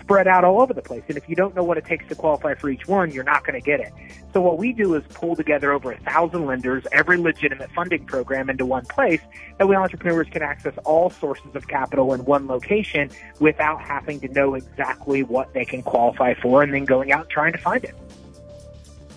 spread 0.00 0.26
out 0.26 0.44
all 0.44 0.60
over 0.60 0.74
the 0.74 0.82
place. 0.82 1.02
And 1.08 1.16
if 1.16 1.28
you 1.28 1.36
don't 1.36 1.54
know 1.54 1.62
what 1.62 1.78
it 1.78 1.84
takes 1.84 2.06
to 2.08 2.14
qualify 2.14 2.54
for 2.54 2.68
each 2.68 2.86
one, 2.86 3.10
you're 3.10 3.24
not 3.24 3.44
going 3.44 3.60
to 3.60 3.64
get 3.64 3.80
it. 3.80 3.92
So 4.32 4.40
what 4.40 4.58
we 4.58 4.72
do 4.72 4.94
is 4.94 5.04
pull 5.14 5.36
together 5.36 5.72
over 5.72 5.92
a 5.92 5.98
thousand 6.00 6.46
lenders, 6.46 6.84
every 6.92 7.18
legitimate 7.18 7.70
funding 7.72 8.04
program 8.06 8.50
into 8.50 8.66
one 8.66 8.84
place. 8.86 9.20
That 9.58 9.68
we 9.68 9.76
entrepreneurs 9.76 10.28
can 10.30 10.42
access 10.42 10.74
all 10.84 11.10
sources 11.10 11.54
of 11.54 11.68
capital 11.68 12.14
in 12.14 12.24
one 12.24 12.46
location 12.46 13.10
without 13.38 13.80
having 13.80 14.20
to 14.20 14.28
know 14.28 14.54
exactly 14.54 15.22
what 15.22 15.52
they 15.52 15.64
can 15.64 15.82
qualify 15.82 16.34
for 16.34 16.62
and 16.62 16.72
then 16.72 16.84
going 16.84 17.12
out 17.12 17.22
and 17.22 17.30
trying 17.30 17.52
to 17.52 17.58
find 17.58 17.84
it. 17.84 17.94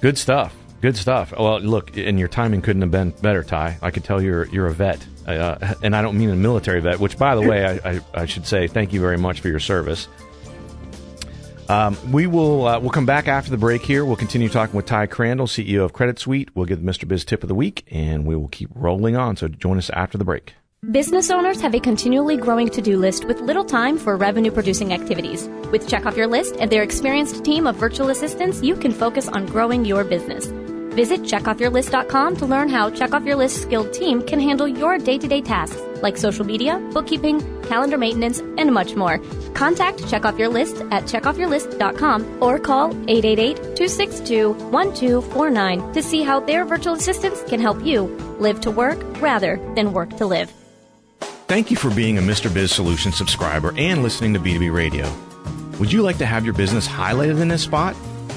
Good 0.01 0.17
stuff. 0.17 0.55
Good 0.81 0.97
stuff. 0.97 1.33
Well, 1.37 1.59
look, 1.61 1.97
and 1.97 2.19
your 2.19 2.27
timing 2.27 2.61
couldn't 2.61 2.83
have 2.83 2.91
been 2.91 3.09
better, 3.09 3.43
Ty. 3.43 3.77
I 3.81 3.89
could 3.91 4.03
tell 4.03 4.21
you're 4.21 4.45
you're 4.49 4.67
a 4.67 4.73
vet, 4.73 5.03
uh, 5.25 5.73
and 5.81 5.95
I 5.95 6.01
don't 6.03 6.17
mean 6.17 6.29
a 6.29 6.35
military 6.35 6.79
vet. 6.81 6.99
Which, 6.99 7.17
by 7.17 7.33
the 7.33 7.41
way, 7.41 7.65
I, 7.65 7.91
I, 7.91 8.01
I 8.13 8.25
should 8.25 8.45
say 8.45 8.67
thank 8.67 8.93
you 8.93 8.99
very 8.99 9.17
much 9.17 9.39
for 9.39 9.47
your 9.47 9.59
service. 9.59 10.07
Um, 11.69 11.97
we 12.11 12.27
will 12.27 12.67
uh, 12.67 12.79
we'll 12.79 12.91
come 12.91 13.05
back 13.05 13.27
after 13.27 13.51
the 13.51 13.57
break 13.57 13.81
here. 13.81 14.05
We'll 14.05 14.15
continue 14.15 14.49
talking 14.49 14.75
with 14.75 14.85
Ty 14.85 15.07
Crandall, 15.07 15.47
CEO 15.47 15.83
of 15.83 15.93
Credit 15.93 16.19
Suite. 16.19 16.55
We'll 16.55 16.65
give 16.65 16.83
the 16.83 16.91
Mr. 16.91 17.07
Biz 17.07 17.25
tip 17.25 17.43
of 17.43 17.49
the 17.49 17.55
week, 17.55 17.85
and 17.89 18.25
we 18.25 18.35
will 18.35 18.47
keep 18.47 18.69
rolling 18.75 19.15
on. 19.15 19.35
So 19.35 19.47
join 19.47 19.77
us 19.77 19.89
after 19.91 20.17
the 20.17 20.25
break. 20.25 20.53
Business 20.91 21.31
owners 21.31 21.59
have 21.61 21.73
a 21.73 21.79
continually 21.79 22.37
growing 22.37 22.69
to-do 22.69 22.99
list 22.99 23.25
with 23.25 23.39
little 23.39 23.65
time 23.65 23.97
for 23.97 24.15
revenue-producing 24.17 24.93
activities. 24.93 25.47
With 25.71 25.87
Check 25.89 26.05
Off 26.05 26.15
Your 26.15 26.27
List 26.27 26.57
and 26.59 26.71
their 26.71 26.83
experienced 26.83 27.43
team 27.43 27.65
of 27.65 27.75
virtual 27.75 28.11
assistants, 28.11 28.61
you 28.61 28.75
can 28.75 28.91
focus 28.91 29.27
on 29.27 29.47
growing 29.47 29.83
your 29.83 30.03
business. 30.03 30.45
Visit 30.93 31.21
checkoffyourlist.com 31.21 32.37
to 32.37 32.45
learn 32.45 32.69
how 32.69 32.91
Check 32.91 33.15
Off 33.15 33.23
Your 33.23 33.35
List 33.35 33.63
skilled 33.63 33.93
team 33.93 34.21
can 34.21 34.39
handle 34.39 34.67
your 34.67 34.99
day-to-day 34.99 35.41
tasks 35.41 35.81
like 36.05 36.15
social 36.17 36.45
media, 36.45 36.77
bookkeeping, 36.93 37.41
calendar 37.63 37.97
maintenance, 37.97 38.39
and 38.59 38.71
much 38.71 38.93
more. 38.95 39.17
Contact 39.55 40.07
Check 40.07 40.23
Off 40.23 40.37
Your 40.37 40.49
List 40.49 40.75
at 40.91 41.05
checkoffyourlist.com 41.05 42.43
or 42.43 42.59
call 42.59 42.93
888-262-1249 42.93 45.93
to 45.93 46.03
see 46.03 46.21
how 46.21 46.39
their 46.39 46.63
virtual 46.63 46.93
assistants 46.93 47.41
can 47.49 47.59
help 47.59 47.83
you 47.83 48.03
live 48.39 48.61
to 48.61 48.69
work 48.69 48.99
rather 49.19 49.59
than 49.75 49.93
work 49.93 50.15
to 50.17 50.27
live. 50.27 50.53
Thank 51.47 51.71
you 51.71 51.77
for 51.77 51.89
being 51.89 52.19
a 52.19 52.21
Mr. 52.21 52.53
Biz 52.53 52.71
Solution 52.71 53.11
subscriber 53.11 53.73
and 53.77 54.03
listening 54.03 54.35
to 54.35 54.39
B2B 54.39 54.71
Radio. 54.71 55.11
Would 55.79 55.91
you 55.91 56.03
like 56.03 56.19
to 56.19 56.25
have 56.25 56.45
your 56.45 56.53
business 56.53 56.87
highlighted 56.87 57.41
in 57.41 57.47
this 57.47 57.63
spot? 57.63 57.95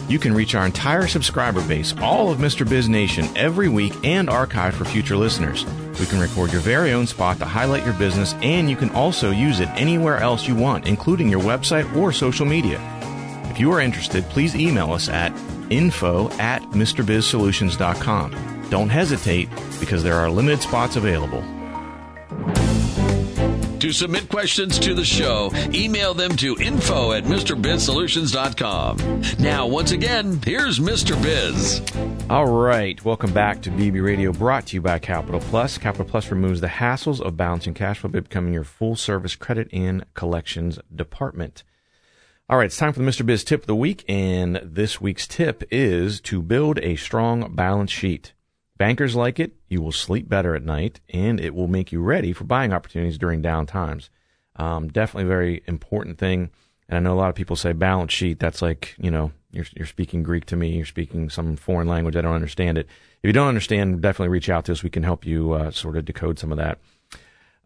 You 0.09 0.19
can 0.19 0.33
reach 0.33 0.55
our 0.55 0.65
entire 0.65 1.07
subscriber 1.07 1.61
base, 1.69 1.95
all 2.01 2.31
of 2.31 2.39
Mr. 2.39 2.67
Biz 2.67 2.89
Nation, 2.89 3.29
every 3.37 3.69
week 3.69 3.93
and 4.05 4.31
archive 4.31 4.75
for 4.75 4.87
future 4.87 5.19
listeners. 5.19 5.67
We 5.99 6.07
can 6.07 6.21
record 6.21 6.53
your 6.53 6.61
very 6.61 6.93
own 6.93 7.07
spot 7.07 7.39
to 7.39 7.45
highlight 7.45 7.85
your 7.85 7.95
business, 7.95 8.35
and 8.35 8.71
you 8.71 8.77
can 8.77 8.91
also 8.91 9.31
use 9.31 9.61
it 9.61 9.69
anywhere 9.71 10.19
else 10.19 10.47
you 10.47 10.55
want, 10.55 10.87
including 10.87 11.29
your 11.29 11.41
website 11.41 11.95
or 11.97 12.13
social 12.13 12.47
media. 12.47 12.81
If 13.51 13.59
you 13.59 13.73
are 13.73 13.81
interested, 13.81 14.25
please 14.25 14.55
email 14.55 14.93
us 14.93 15.09
at 15.09 15.33
info 15.71 16.31
at 16.39 16.63
MrBizSolutions.com. 16.71 18.67
Don't 18.71 18.89
hesitate 18.89 19.49
because 19.81 20.03
there 20.03 20.17
are 20.17 20.31
limited 20.31 20.61
spots 20.61 20.97
available. 20.97 21.43
To 23.89 23.95
submit 23.95 24.29
questions 24.29 24.79
to 24.81 24.93
the 24.93 25.03
show, 25.03 25.51
email 25.73 26.13
them 26.13 26.37
to 26.37 26.59
info 26.59 27.13
at 27.13 27.25
MrBizSolutions.com. 27.25 29.23
Now, 29.39 29.67
once 29.67 29.93
again, 29.93 30.39
here's 30.45 30.79
Mr. 30.79 31.17
Biz. 31.23 31.81
All 32.29 32.53
right. 32.53 33.03
Welcome 33.03 33.33
back 33.33 33.63
to 33.63 33.71
BB 33.71 34.05
Radio, 34.05 34.31
brought 34.31 34.67
to 34.67 34.75
you 34.75 34.83
by 34.83 34.99
Capital 34.99 35.41
Plus. 35.41 35.79
Capital 35.79 36.05
Plus 36.05 36.31
removes 36.31 36.61
the 36.61 36.67
hassles 36.67 37.23
of 37.23 37.39
balancing 37.39 37.73
cash 37.73 38.01
flow 38.01 38.11
by 38.11 38.21
becoming 38.21 38.53
your 38.53 38.63
full 38.63 38.95
service 38.95 39.35
credit 39.35 39.71
and 39.73 40.05
collections 40.13 40.79
department. 40.95 41.65
All 42.51 42.59
right. 42.59 42.67
It's 42.67 42.77
time 42.77 42.93
for 42.93 43.01
the 43.01 43.11
Mr. 43.11 43.25
Biz 43.25 43.43
tip 43.43 43.63
of 43.63 43.69
the 43.69 43.75
week. 43.75 44.05
And 44.07 44.61
this 44.63 45.01
week's 45.01 45.27
tip 45.27 45.65
is 45.71 46.21
to 46.21 46.43
build 46.43 46.79
a 46.81 46.97
strong 46.97 47.55
balance 47.55 47.91
sheet. 47.91 48.35
Bankers 48.79 49.17
like 49.17 49.41
it. 49.41 49.53
You 49.69 49.83
will 49.83 49.93
sleep 49.93 50.29
better 50.29 50.55
at 50.55 50.63
night, 50.63 51.01
and 51.13 51.41
it 51.41 51.55
will 51.55 51.67
make 51.67 51.93
you 51.93 52.01
ready 52.01 52.33
for 52.33 52.45
buying 52.45 52.73
opportunities 52.73 53.19
during 53.19 53.43
down 53.43 53.67
times. 53.67 54.09
Um, 54.57 54.89
definitely 54.89 55.25
a 55.25 55.35
very 55.35 55.63
important 55.67 56.19
thing. 56.19 56.51
And 56.89 56.97
I 56.97 57.01
know 57.01 57.15
a 57.15 57.19
lot 57.19 57.29
of 57.29 57.35
people 57.35 57.57
say 57.57 57.73
balance 57.73 58.13
sheet. 58.13 58.39
That's 58.39 58.63
like 58.63 58.95
you 58.99 59.11
know 59.11 59.33
you're 59.51 59.67
you're 59.77 59.87
speaking 59.87 60.23
Greek 60.23 60.47
to 60.47 60.57
me. 60.57 60.77
You're 60.77 60.87
speaking 60.87 61.29
some 61.29 61.57
foreign 61.57 61.89
language. 61.89 62.17
I 62.17 62.21
don't 62.21 62.35
understand 62.35 62.79
it. 62.79 62.87
If 63.23 63.27
you 63.27 63.33
don't 63.33 63.49
understand, 63.49 64.01
definitely 64.01 64.29
reach 64.33 64.49
out 64.49 64.65
to 64.67 64.73
us. 64.73 64.83
We 64.83 64.91
can 64.91 65.03
help 65.03 65.27
you 65.27 65.53
uh, 65.53 65.71
sort 65.73 65.97
of 65.97 66.05
decode 66.05 66.39
some 66.39 66.53
of 66.53 66.59
that. 66.59 66.79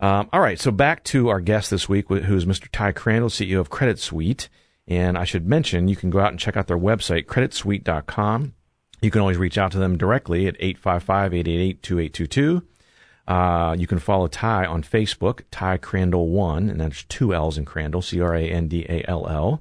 Um, 0.01 0.29
all 0.33 0.41
right, 0.41 0.59
so 0.59 0.73
back 0.73 1.05
to 1.05 1.29
our 1.29 1.41
guest 1.41 1.71
this 1.71 1.89
week, 1.89 2.09
who 2.09 2.37
is 2.37 2.45
Mr. 2.45 2.69
Ty 2.73 2.91
Crandall, 2.91 3.29
CEO 3.29 3.61
of 3.61 3.71
Credit 3.71 4.01
Suite. 4.01 4.49
And 4.89 5.17
I 5.17 5.25
should 5.25 5.47
mention, 5.47 5.87
you 5.87 5.95
can 5.95 6.11
go 6.11 6.19
out 6.19 6.33
and 6.33 6.41
check 6.41 6.57
out 6.57 6.67
their 6.67 6.79
website, 6.79 7.27
creditsuite.com. 7.27 8.55
You 9.03 9.11
can 9.11 9.21
always 9.21 9.37
reach 9.37 9.59
out 9.59 9.73
to 9.73 9.79
them 9.79 9.99
directly 9.99 10.47
at 10.47 10.59
855-888-2822. 10.61 12.63
Uh, 13.27 13.75
you 13.79 13.89
can 13.89 13.99
follow 13.99 14.29
Ty 14.29 14.65
on 14.65 14.83
Facebook, 14.83 15.41
Ty 15.51 15.77
Crandall1, 15.79 16.71
and 16.71 16.81
that's 16.81 17.03
two 17.05 17.35
L's 17.35 17.59
in 17.59 17.65
Crandall, 17.65 18.01
C-R-A-N-D-A-L-L. 18.01 19.61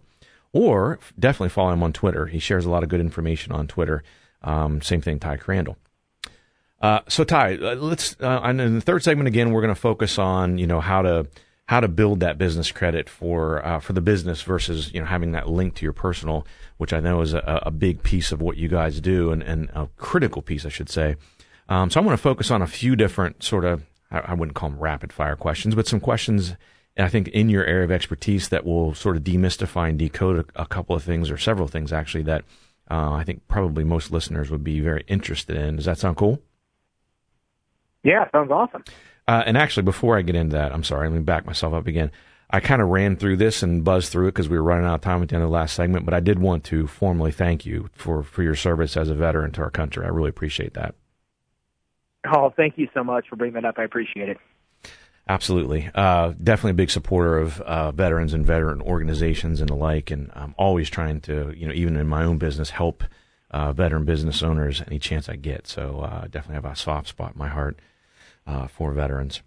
Or 0.53 0.99
definitely 1.17 1.49
follow 1.49 1.71
him 1.71 1.81
on 1.81 1.91
Twitter. 1.91 2.27
He 2.27 2.37
shares 2.37 2.65
a 2.65 2.69
lot 2.69 2.83
of 2.83 2.89
good 2.89 2.99
information 2.99 3.51
on 3.51 3.67
Twitter. 3.67 4.03
Um, 4.43 4.79
same 4.81 5.01
thing, 5.01 5.19
Ty 5.19 5.37
Crandall. 5.37 5.77
Uh, 6.79 6.99
so 7.07 7.23
Ty, 7.23 7.55
uh, 7.55 7.75
let's, 7.75 8.15
uh, 8.21 8.41
in 8.43 8.75
the 8.75 8.81
third 8.81 9.03
segment 9.03 9.27
again, 9.27 9.51
we're 9.51 9.61
going 9.61 9.73
to 9.73 9.79
focus 9.79 10.19
on, 10.19 10.59
you 10.59 10.67
know, 10.67 10.81
how 10.81 11.01
to, 11.01 11.25
how 11.71 11.79
to 11.79 11.87
build 11.87 12.19
that 12.19 12.37
business 12.37 12.69
credit 12.69 13.09
for 13.09 13.65
uh, 13.65 13.79
for 13.79 13.93
the 13.93 14.01
business 14.01 14.41
versus 14.41 14.93
you 14.93 14.99
know 14.99 15.05
having 15.05 15.31
that 15.31 15.47
link 15.47 15.73
to 15.73 15.85
your 15.85 15.93
personal, 15.93 16.45
which 16.75 16.91
I 16.91 16.99
know 16.99 17.21
is 17.21 17.33
a, 17.33 17.61
a 17.65 17.71
big 17.71 18.03
piece 18.03 18.33
of 18.33 18.41
what 18.41 18.57
you 18.57 18.67
guys 18.67 18.99
do 18.99 19.31
and, 19.31 19.41
and 19.41 19.69
a 19.73 19.87
critical 19.95 20.41
piece, 20.41 20.65
I 20.65 20.69
should 20.69 20.89
say. 20.89 21.15
Um, 21.69 21.89
so 21.89 22.01
I 22.01 22.03
want 22.03 22.17
to 22.17 22.21
focus 22.21 22.51
on 22.51 22.61
a 22.61 22.67
few 22.67 22.97
different 22.97 23.41
sort 23.41 23.63
of 23.63 23.85
I, 24.11 24.19
I 24.19 24.33
wouldn't 24.33 24.53
call 24.53 24.71
them 24.71 24.79
rapid 24.79 25.13
fire 25.13 25.37
questions, 25.37 25.73
but 25.73 25.87
some 25.87 26.01
questions 26.01 26.57
I 26.97 27.07
think 27.07 27.29
in 27.29 27.47
your 27.47 27.63
area 27.63 27.85
of 27.85 27.91
expertise 27.91 28.49
that 28.49 28.65
will 28.65 28.93
sort 28.93 29.15
of 29.15 29.23
demystify 29.23 29.87
and 29.87 29.97
decode 29.97 30.45
a, 30.57 30.63
a 30.63 30.65
couple 30.65 30.93
of 30.93 31.03
things 31.05 31.31
or 31.31 31.37
several 31.37 31.69
things 31.69 31.93
actually 31.93 32.23
that 32.23 32.43
uh, 32.89 33.13
I 33.13 33.23
think 33.23 33.47
probably 33.47 33.85
most 33.85 34.11
listeners 34.11 34.51
would 34.51 34.65
be 34.65 34.81
very 34.81 35.05
interested 35.07 35.55
in. 35.55 35.77
Does 35.77 35.85
that 35.85 35.99
sound 35.99 36.17
cool? 36.17 36.41
Yeah, 38.03 38.29
sounds 38.33 38.51
awesome. 38.51 38.83
Uh, 39.31 39.43
and 39.45 39.57
actually, 39.57 39.83
before 39.83 40.17
I 40.17 40.23
get 40.23 40.35
into 40.35 40.57
that, 40.57 40.73
I'm 40.73 40.83
sorry, 40.83 41.07
let 41.07 41.15
me 41.15 41.21
back 41.21 41.45
myself 41.45 41.73
up 41.73 41.87
again. 41.87 42.11
I 42.49 42.59
kind 42.59 42.81
of 42.81 42.89
ran 42.89 43.15
through 43.15 43.37
this 43.37 43.63
and 43.63 43.81
buzzed 43.81 44.11
through 44.11 44.27
it 44.27 44.31
because 44.31 44.49
we 44.49 44.57
were 44.57 44.63
running 44.63 44.85
out 44.85 44.95
of 44.95 45.01
time 45.01 45.23
at 45.23 45.29
the 45.29 45.35
end 45.35 45.43
of 45.45 45.49
the 45.49 45.53
last 45.53 45.73
segment, 45.73 46.03
but 46.03 46.13
I 46.13 46.19
did 46.19 46.37
want 46.37 46.65
to 46.65 46.85
formally 46.85 47.31
thank 47.31 47.65
you 47.65 47.89
for, 47.93 48.23
for 48.23 48.43
your 48.43 48.55
service 48.55 48.97
as 48.97 49.09
a 49.09 49.15
veteran 49.15 49.53
to 49.53 49.61
our 49.61 49.69
country. 49.69 50.03
I 50.03 50.09
really 50.09 50.27
appreciate 50.27 50.73
that. 50.73 50.95
Oh, 52.27 52.51
thank 52.57 52.77
you 52.77 52.89
so 52.93 53.05
much 53.05 53.29
for 53.29 53.37
bringing 53.37 53.53
that 53.53 53.63
up. 53.63 53.75
I 53.77 53.83
appreciate 53.83 54.27
it. 54.27 54.37
Absolutely. 55.29 55.89
Uh, 55.95 56.33
definitely 56.43 56.71
a 56.71 56.73
big 56.73 56.91
supporter 56.91 57.37
of 57.37 57.61
uh, 57.61 57.93
veterans 57.93 58.33
and 58.33 58.45
veteran 58.45 58.81
organizations 58.81 59.61
and 59.61 59.69
the 59.69 59.75
like. 59.75 60.11
And 60.11 60.29
I'm 60.33 60.55
always 60.57 60.89
trying 60.89 61.21
to, 61.21 61.53
you 61.55 61.69
know, 61.69 61.73
even 61.73 61.95
in 61.95 62.09
my 62.09 62.25
own 62.25 62.37
business, 62.37 62.71
help 62.71 63.05
uh, 63.49 63.71
veteran 63.71 64.03
business 64.03 64.43
owners 64.43 64.83
any 64.87 64.99
chance 64.99 65.29
I 65.29 65.37
get. 65.37 65.67
So 65.67 66.01
uh, 66.01 66.23
definitely 66.23 66.55
have 66.55 66.65
a 66.65 66.75
soft 66.75 67.07
spot 67.07 67.31
in 67.35 67.39
my 67.39 67.47
heart 67.47 67.79
uh, 68.45 68.67
for 68.67 68.91
veterans. 68.91 69.41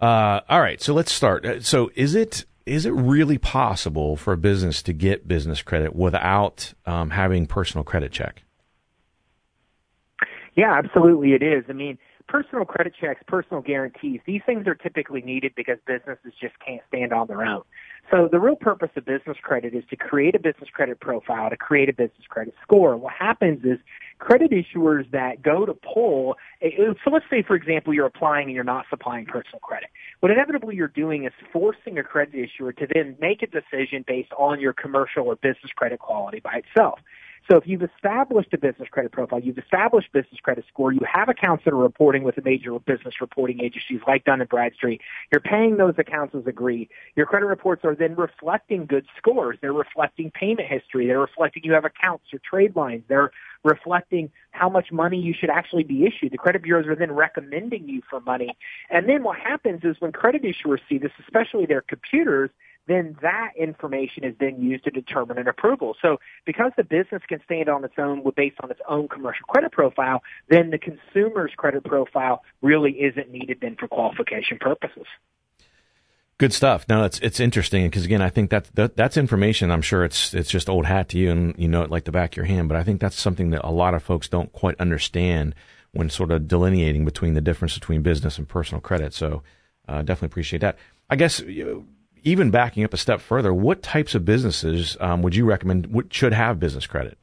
Uh, 0.00 0.40
all 0.48 0.60
right, 0.60 0.82
so 0.82 0.92
let's 0.92 1.12
start. 1.12 1.46
Uh, 1.46 1.60
so 1.60 1.90
is 1.94 2.14
it 2.14 2.44
is 2.66 2.86
it 2.86 2.92
really 2.92 3.38
possible 3.38 4.16
for 4.16 4.32
a 4.32 4.36
business 4.36 4.82
to 4.82 4.92
get 4.92 5.28
business 5.28 5.62
credit 5.62 5.94
without 5.94 6.72
um, 6.86 7.10
having 7.10 7.46
personal 7.46 7.84
credit 7.84 8.10
check? 8.10 8.42
Yeah, 10.56 10.72
absolutely, 10.72 11.32
it 11.32 11.42
is. 11.42 11.64
I 11.68 11.72
mean, 11.72 11.98
personal 12.28 12.64
credit 12.64 12.94
checks, 12.98 13.20
personal 13.26 13.60
guarantees, 13.60 14.20
these 14.26 14.40
things 14.46 14.66
are 14.66 14.74
typically 14.74 15.20
needed 15.20 15.52
because 15.56 15.78
businesses 15.86 16.32
just 16.40 16.54
can't 16.64 16.80
stand 16.88 17.12
on 17.12 17.26
their 17.26 17.44
own. 17.44 17.62
So 18.10 18.28
the 18.30 18.38
real 18.38 18.56
purpose 18.56 18.90
of 18.96 19.04
business 19.04 19.36
credit 19.42 19.74
is 19.74 19.84
to 19.90 19.96
create 19.96 20.34
a 20.34 20.38
business 20.38 20.68
credit 20.72 21.00
profile, 21.00 21.50
to 21.50 21.56
create 21.56 21.88
a 21.88 21.92
business 21.92 22.26
credit 22.28 22.54
score. 22.62 22.96
What 22.96 23.12
happens 23.12 23.64
is 23.64 23.78
credit 24.18 24.50
issuers 24.50 25.10
that 25.10 25.42
go 25.42 25.66
to 25.66 25.74
pull, 25.74 26.36
eh, 26.62 26.68
eh, 26.78 26.92
so 27.04 27.10
let's 27.10 27.26
say, 27.30 27.42
for 27.42 27.56
example, 27.56 27.92
you're 27.92 28.06
applying 28.06 28.46
and 28.46 28.54
you're 28.54 28.64
not 28.64 28.86
supplying 28.88 29.26
personal 29.26 29.58
credit. 29.60 29.90
What 30.20 30.32
inevitably 30.32 30.76
you're 30.76 30.88
doing 30.88 31.24
is 31.24 31.32
forcing 31.52 31.98
a 31.98 32.02
credit 32.02 32.34
issuer 32.34 32.72
to 32.72 32.86
then 32.94 33.16
make 33.20 33.42
a 33.42 33.46
decision 33.46 34.04
based 34.06 34.32
on 34.38 34.60
your 34.60 34.72
commercial 34.72 35.26
or 35.26 35.36
business 35.36 35.72
credit 35.76 35.98
quality 35.98 36.40
by 36.40 36.62
itself. 36.64 37.00
So 37.50 37.58
if 37.58 37.66
you've 37.66 37.82
established 37.82 38.54
a 38.54 38.58
business 38.58 38.88
credit 38.88 39.12
profile, 39.12 39.38
you've 39.38 39.58
established 39.58 40.10
business 40.12 40.40
credit 40.40 40.64
score, 40.68 40.92
you 40.92 41.00
have 41.10 41.28
accounts 41.28 41.64
that 41.64 41.74
are 41.74 41.76
reporting 41.76 42.22
with 42.22 42.36
the 42.36 42.42
major 42.42 42.78
business 42.78 43.20
reporting 43.20 43.60
agencies 43.60 44.00
like 44.06 44.24
Dun 44.24 44.40
and 44.40 44.48
Bradstreet, 44.48 45.02
you're 45.30 45.42
paying 45.42 45.76
those 45.76 45.94
accounts 45.98 46.34
as 46.34 46.46
agreed. 46.46 46.88
Your 47.16 47.26
credit 47.26 47.46
reports 47.46 47.84
are 47.84 47.94
then 47.94 48.14
reflecting 48.14 48.86
good 48.86 49.04
scores. 49.18 49.58
They're 49.60 49.74
reflecting 49.74 50.30
payment 50.30 50.68
history. 50.68 51.06
They're 51.06 51.20
reflecting 51.20 51.64
you 51.64 51.72
have 51.74 51.84
accounts 51.84 52.32
or 52.32 52.38
trade 52.38 52.76
lines. 52.76 53.02
They're 53.08 53.30
reflecting 53.62 54.30
how 54.52 54.70
much 54.70 54.90
money 54.90 55.18
you 55.18 55.34
should 55.38 55.50
actually 55.50 55.84
be 55.84 56.06
issued. 56.06 56.32
The 56.32 56.38
credit 56.38 56.62
bureaus 56.62 56.86
are 56.86 56.96
then 56.96 57.12
recommending 57.12 57.88
you 57.88 58.00
for 58.08 58.20
money. 58.20 58.56
And 58.88 59.06
then 59.06 59.22
what 59.22 59.38
happens 59.38 59.80
is 59.84 59.96
when 59.98 60.12
credit 60.12 60.44
issuers 60.44 60.78
see 60.88 60.96
this, 60.96 61.12
especially 61.20 61.66
their 61.66 61.82
computers, 61.82 62.50
then 62.86 63.16
that 63.22 63.52
information 63.58 64.24
is 64.24 64.34
then 64.38 64.62
used 64.62 64.84
to 64.84 64.90
determine 64.90 65.38
an 65.38 65.48
approval. 65.48 65.96
So 66.02 66.18
because 66.44 66.72
the 66.76 66.84
business 66.84 67.22
can 67.28 67.40
stand 67.44 67.68
on 67.68 67.84
its 67.84 67.94
own 67.98 68.22
based 68.36 68.56
on 68.62 68.70
its 68.70 68.80
own 68.88 69.08
commercial 69.08 69.46
credit 69.46 69.72
profile, 69.72 70.22
then 70.48 70.70
the 70.70 70.78
consumer's 70.78 71.52
credit 71.56 71.84
profile 71.84 72.42
really 72.62 72.92
isn't 72.92 73.30
needed 73.30 73.58
then 73.60 73.76
for 73.76 73.88
qualification 73.88 74.58
purposes. 74.58 75.06
Good 76.36 76.52
stuff. 76.52 76.84
No, 76.88 77.04
it's 77.04 77.20
it's 77.20 77.38
interesting 77.38 77.86
because 77.86 78.04
again, 78.04 78.20
I 78.20 78.28
think 78.28 78.50
that, 78.50 78.68
that 78.74 78.96
that's 78.96 79.16
information. 79.16 79.70
I'm 79.70 79.82
sure 79.82 80.04
it's 80.04 80.34
it's 80.34 80.50
just 80.50 80.68
old 80.68 80.84
hat 80.84 81.10
to 81.10 81.18
you, 81.18 81.30
and 81.30 81.54
you 81.56 81.68
know 81.68 81.82
it 81.82 81.90
like 81.90 82.04
the 82.04 82.12
back 82.12 82.32
of 82.32 82.36
your 82.36 82.46
hand. 82.46 82.68
But 82.68 82.76
I 82.76 82.82
think 82.82 83.00
that's 83.00 83.20
something 83.20 83.50
that 83.50 83.64
a 83.64 83.70
lot 83.70 83.94
of 83.94 84.02
folks 84.02 84.28
don't 84.28 84.52
quite 84.52 84.74
understand 84.80 85.54
when 85.92 86.10
sort 86.10 86.32
of 86.32 86.48
delineating 86.48 87.04
between 87.04 87.34
the 87.34 87.40
difference 87.40 87.74
between 87.74 88.02
business 88.02 88.36
and 88.36 88.48
personal 88.48 88.80
credit. 88.80 89.14
So, 89.14 89.44
uh, 89.86 90.02
definitely 90.02 90.26
appreciate 90.26 90.58
that. 90.58 90.76
I 91.08 91.14
guess 91.14 91.38
you, 91.38 91.86
even 92.24 92.50
backing 92.50 92.84
up 92.84 92.92
a 92.92 92.96
step 92.96 93.20
further, 93.20 93.54
what 93.54 93.82
types 93.82 94.14
of 94.14 94.24
businesses 94.24 94.96
um, 95.00 95.22
would 95.22 95.36
you 95.36 95.44
recommend 95.44 96.06
should 96.10 96.32
have 96.32 96.58
business 96.58 96.86
credit? 96.86 97.18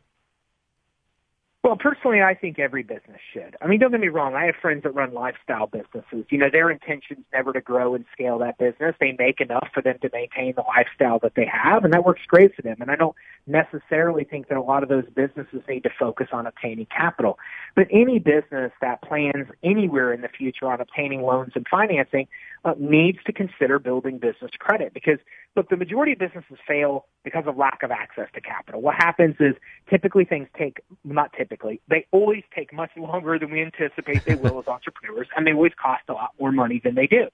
Well, 1.63 1.75
personally, 1.75 2.24
I 2.24 2.34
think 2.34 2.58
every 2.58 2.81
business 2.81 3.20
should. 3.34 3.55
I 3.62 3.67
mean, 3.67 3.79
don't 3.79 3.91
get 3.91 4.00
me 4.00 4.08
wrong. 4.08 4.34
I 4.34 4.46
have 4.46 4.55
friends 4.55 4.81
that 4.81 4.96
run 4.96 5.13
lifestyle 5.13 5.67
businesses. 5.67 6.25
You 6.29 6.39
know, 6.39 6.50
their 6.51 6.72
intention's 6.72 7.24
never 7.31 7.53
to 7.53 7.62
grow 7.62 7.93
and 7.93 8.03
scale 8.12 8.39
that 8.39 8.58
business. 8.58 8.96
They 9.00 9.15
make 9.20 9.41
enough 9.41 9.67
for 9.72 9.84
them 9.84 9.98
to 10.01 10.10
maintain 10.12 10.55
the 10.55 10.63
lifestyle 10.63 11.20
that 11.20 11.34
they 11.36 11.46
have, 11.46 11.84
and 11.84 11.93
that 11.93 12.03
works 12.03 12.22
great 12.27 12.55
for 12.55 12.63
them. 12.63 12.77
And 12.79 12.89
I 12.89 12.96
don't 12.96 13.15
necessarily 13.48 14.24
think 14.24 14.48
that 14.48 14.57
a 14.57 14.62
lot 14.62 14.83
of 14.83 14.89
those 14.89 15.05
businesses 15.15 15.62
need 15.67 15.83
to 15.83 15.89
focus 15.98 16.27
on 16.31 16.45
obtaining 16.45 16.86
capital. 16.86 17.38
But 17.75 17.88
any 17.91 18.19
business 18.19 18.71
that 18.81 19.01
plans 19.01 19.48
anywhere 19.63 20.13
in 20.13 20.21
the 20.21 20.27
future 20.27 20.71
on 20.71 20.81
obtaining 20.81 21.21
loans 21.21 21.53
and 21.55 21.65
financing 21.69 22.27
uh, 22.63 22.74
needs 22.77 23.17
to 23.25 23.33
consider 23.33 23.79
building 23.79 24.19
business 24.19 24.51
credit 24.60 24.93
because 24.93 25.17
look, 25.55 25.69
the 25.69 25.77
majority 25.77 26.13
of 26.13 26.19
businesses 26.19 26.57
fail 26.67 27.05
because 27.24 27.43
of 27.48 27.57
lack 27.57 27.83
of 27.83 27.91
access 27.91 28.27
to 28.33 28.41
capital. 28.41 28.81
What 28.81 28.95
happens 28.95 29.36
is 29.39 29.55
typically 29.89 30.25
things 30.25 30.48
take, 30.57 30.81
not 31.03 31.33
typically, 31.33 31.81
they 31.89 32.05
always 32.12 32.43
take 32.55 32.71
much 32.74 32.91
longer 32.95 33.39
than 33.39 33.51
we 33.51 33.62
anticipate 33.62 34.25
they 34.25 34.36
will 34.36 34.60
as 34.60 34.67
entrepreneurs 34.67 35.27
and 35.36 35.45
they 35.45 35.53
always 35.53 35.74
cost 35.81 36.03
a 36.10 36.13
lot 36.13 36.31
more 36.39 36.51
money 36.51 36.79
than 36.83 36.95
they 36.95 37.07
do. 37.07 37.27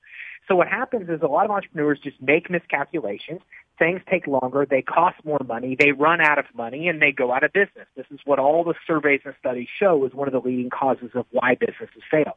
So 0.47 0.55
what 0.55 0.67
happens 0.67 1.09
is 1.09 1.21
a 1.21 1.27
lot 1.27 1.45
of 1.45 1.51
entrepreneurs 1.51 1.99
just 2.01 2.21
make 2.21 2.49
miscalculations. 2.49 3.41
Things 3.79 4.01
take 4.09 4.25
longer. 4.25 4.65
They 4.69 4.81
cost 4.81 5.17
more 5.23 5.39
money. 5.47 5.75
They 5.79 5.91
run 5.91 6.19
out 6.19 6.39
of 6.39 6.45
money 6.55 6.87
and 6.87 7.01
they 7.01 7.11
go 7.11 7.31
out 7.31 7.43
of 7.43 7.53
business. 7.53 7.87
This 7.95 8.07
is 8.11 8.19
what 8.25 8.39
all 8.39 8.63
the 8.63 8.73
surveys 8.87 9.21
and 9.23 9.35
studies 9.39 9.67
show 9.79 10.03
is 10.05 10.13
one 10.13 10.27
of 10.27 10.33
the 10.33 10.39
leading 10.39 10.69
causes 10.69 11.11
of 11.13 11.25
why 11.31 11.55
businesses 11.55 12.01
fail. 12.09 12.33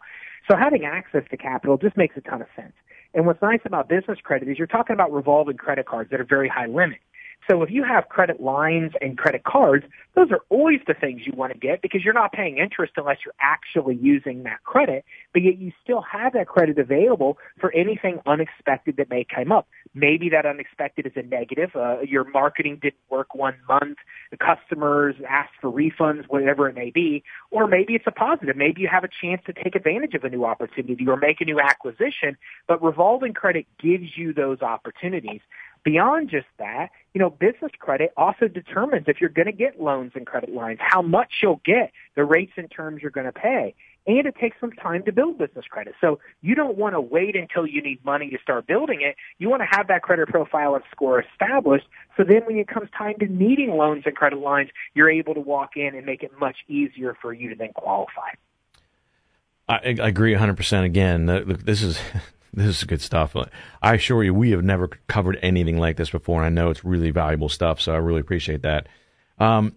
So 0.51 0.57
having 0.57 0.85
access 0.85 1.23
to 1.31 1.37
capital 1.37 1.79
just 1.79 1.97
makes 1.97 2.17
a 2.17 2.21
ton 2.21 2.43
of 2.43 2.49
sense. 2.55 2.75
And 3.15 3.27
what's 3.27 3.43
nice 3.43 3.61
about 3.65 3.89
business 3.89 4.19
credit 4.23 4.49
is 4.49 4.59
you're 4.59 4.67
talking 4.67 4.95
about 4.95 5.13
revolving 5.13 5.57
credit 5.57 5.87
cards 5.87 6.11
that 6.11 6.21
are 6.21 6.25
very 6.25 6.49
high 6.49 6.67
limit. 6.67 6.99
So 7.49 7.63
if 7.63 7.71
you 7.71 7.83
have 7.85 8.09
credit 8.09 8.41
lines 8.41 8.93
and 9.01 9.17
credit 9.17 9.45
cards, 9.45 9.85
those 10.15 10.31
are 10.31 10.41
always 10.51 10.81
the 10.87 10.95
things 10.95 11.23
you 11.25 11.33
want 11.35 11.53
to 11.53 11.59
get 11.59 11.83
because 11.83 12.05
you're 12.05 12.15
not 12.15 12.33
paying 12.33 12.59
interest 12.59 12.93
unless 12.97 13.19
you're 13.25 13.35
actually 13.41 13.97
using 13.97 14.43
that 14.45 14.63
credit, 14.65 15.05
but 15.33 15.43
yet 15.43 15.59
you 15.59 15.73
still 15.83 16.03
have 16.03 16.33
that 16.35 16.47
credit 16.47 16.79
available 16.79 17.39
for 17.59 17.73
anything 17.73 18.21
unexpected 18.27 18.97
that 18.99 19.11
may 19.11 19.25
come 19.25 19.53
up. 19.53 19.69
Maybe 19.95 20.29
that 20.29 20.47
unexpected 20.47 21.07
is 21.07 21.13
a 21.17 21.23
negative. 21.23 21.71
Uh, 21.75 22.01
your 22.03 22.25
marketing 22.31 22.79
didn't 22.81 23.01
work 23.09 23.35
one 23.35 23.57
month. 23.69 23.99
The 24.31 24.37
customers 24.37 25.17
asked 25.29 25.55
for 25.61 25.73
refunds, 25.73 26.27
whatever 26.29 26.69
it 26.69 26.77
may 26.77 26.91
be. 26.91 27.25
Or 27.51 27.67
maybe 27.67 27.95
it's 27.95 28.07
a 28.07 28.13
positive. 28.13 28.57
Maybe 28.57 28.83
you 28.83 28.89
have 28.89 29.05
a 29.05 29.09
chance 29.09 29.43
to 29.47 29.53
take 29.53 29.75
advantage 29.75 30.15
of 30.15 30.25
a 30.25 30.29
new 30.29 30.45
opportunity 30.45 31.05
or 31.09 31.17
make 31.17 31.41
a 31.41 31.45
new 31.45 31.59
acquisition, 31.59 32.37
but 32.69 32.83
revolving 32.83 33.33
credit 33.33 33.67
gives 33.83 34.17
you 34.17 34.33
those 34.33 34.61
opportunities. 34.63 35.41
Beyond 35.83 36.29
just 36.31 36.47
that, 36.59 36.91
you 37.15 37.21
know, 37.21 37.31
business 37.31 37.73
credit 37.79 38.13
also 38.17 38.49
determines 38.49 39.07
if 39.09 39.21
you're 39.21 39.31
going 39.31 39.47
to 39.47 39.53
get 39.53 39.81
loans 39.81 40.13
and 40.15 40.27
credit 40.27 40.53
lines, 40.53 40.79
how 40.81 41.03
much 41.03 41.33
you'll 41.43 41.61
get, 41.65 41.93
the 42.17 42.25
rates 42.25 42.53
and 42.57 42.71
terms 42.71 43.01
you're 43.03 43.11
going 43.11 43.27
to 43.27 43.33
pay. 43.33 43.75
And 44.07 44.27
it 44.27 44.35
takes 44.37 44.57
some 44.61 44.73
time 44.73 45.05
to 45.05 45.13
build 45.13 45.39
business 45.39 45.65
credit. 45.69 45.95
So 46.01 46.21
you 46.41 46.55
don't 46.55 46.77
want 46.77 46.95
to 46.95 47.01
wait 47.01 47.37
until 47.37 47.67
you 47.67 47.83
need 47.83 48.05
money 48.05 48.31
to 48.31 48.39
start 48.43 48.67
building 48.67 49.03
it. 49.03 49.17
You 49.39 49.49
want 49.49 49.63
to 49.63 49.69
have 49.71 49.89
that 49.89 50.03
credit 50.03 50.29
profile 50.29 50.75
and 50.75 50.85
score 50.91 51.23
established. 51.23 51.87
So 52.17 52.25
then 52.25 52.43
when 52.47 52.57
it 52.57 52.69
comes 52.69 52.89
time 52.97 53.15
to 53.21 53.27
needing 53.27 53.71
loans 53.71 54.03
and 54.07 54.17
credit 54.17 54.39
lines, 54.39 54.71
you're 54.95 55.11
able 55.11 55.35
to 55.35 55.41
walk 55.41 55.77
in 55.77 55.95
and 55.95 56.07
make 56.07 56.23
it 56.23 56.33
much 56.39 56.57
easier 56.67 57.17
for 57.21 57.33
you 57.33 57.51
to 57.51 57.55
then 57.55 57.73
qualify. 57.75 58.31
I, 59.69 59.77
I 59.77 60.09
agree 60.09 60.35
100% 60.35 60.85
again. 60.85 61.27
This 61.27 61.83
is 61.83 62.01
This 62.53 62.79
is 62.79 62.85
good 62.85 63.01
stuff. 63.01 63.37
I 63.83 63.95
assure 63.95 64.25
you, 64.25 64.35
we 64.35 64.51
have 64.51 64.65
never 64.65 64.89
covered 65.07 65.39
anything 65.43 65.79
like 65.79 65.97
this 65.97 66.11
before, 66.11 66.43
and 66.43 66.47
I 66.47 66.63
know 66.63 66.71
it's 66.71 66.85
really 66.85 67.11
valuable 67.11 67.49
stuff. 67.49 67.81
So 67.81 67.93
I 67.93 67.99
really 67.99 68.21
appreciate 68.21 68.63
that. 68.63 68.89
Um, 69.39 69.77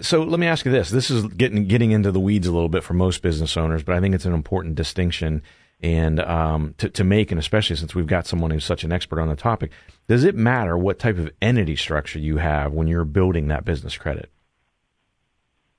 so 0.00 0.22
let 0.24 0.40
me 0.40 0.46
ask 0.46 0.64
you 0.64 0.72
this: 0.72 0.90
This 0.90 1.10
is 1.10 1.26
getting 1.26 1.66
getting 1.66 1.92
into 1.92 2.10
the 2.10 2.20
weeds 2.20 2.46
a 2.46 2.52
little 2.52 2.68
bit 2.68 2.82
for 2.82 2.94
most 2.94 3.22
business 3.22 3.56
owners, 3.56 3.82
but 3.82 3.94
I 3.94 4.00
think 4.00 4.14
it's 4.14 4.24
an 4.24 4.34
important 4.34 4.74
distinction 4.74 5.42
and 5.80 6.20
um, 6.20 6.74
to, 6.78 6.88
to 6.90 7.04
make, 7.04 7.30
and 7.30 7.38
especially 7.38 7.76
since 7.76 7.94
we've 7.94 8.06
got 8.06 8.26
someone 8.26 8.50
who's 8.50 8.64
such 8.64 8.84
an 8.84 8.92
expert 8.92 9.20
on 9.20 9.28
the 9.28 9.36
topic. 9.36 9.70
Does 10.08 10.24
it 10.24 10.34
matter 10.34 10.76
what 10.76 10.98
type 10.98 11.18
of 11.18 11.30
entity 11.40 11.76
structure 11.76 12.18
you 12.18 12.38
have 12.38 12.72
when 12.72 12.88
you're 12.88 13.04
building 13.04 13.48
that 13.48 13.64
business 13.64 13.96
credit? 13.96 14.30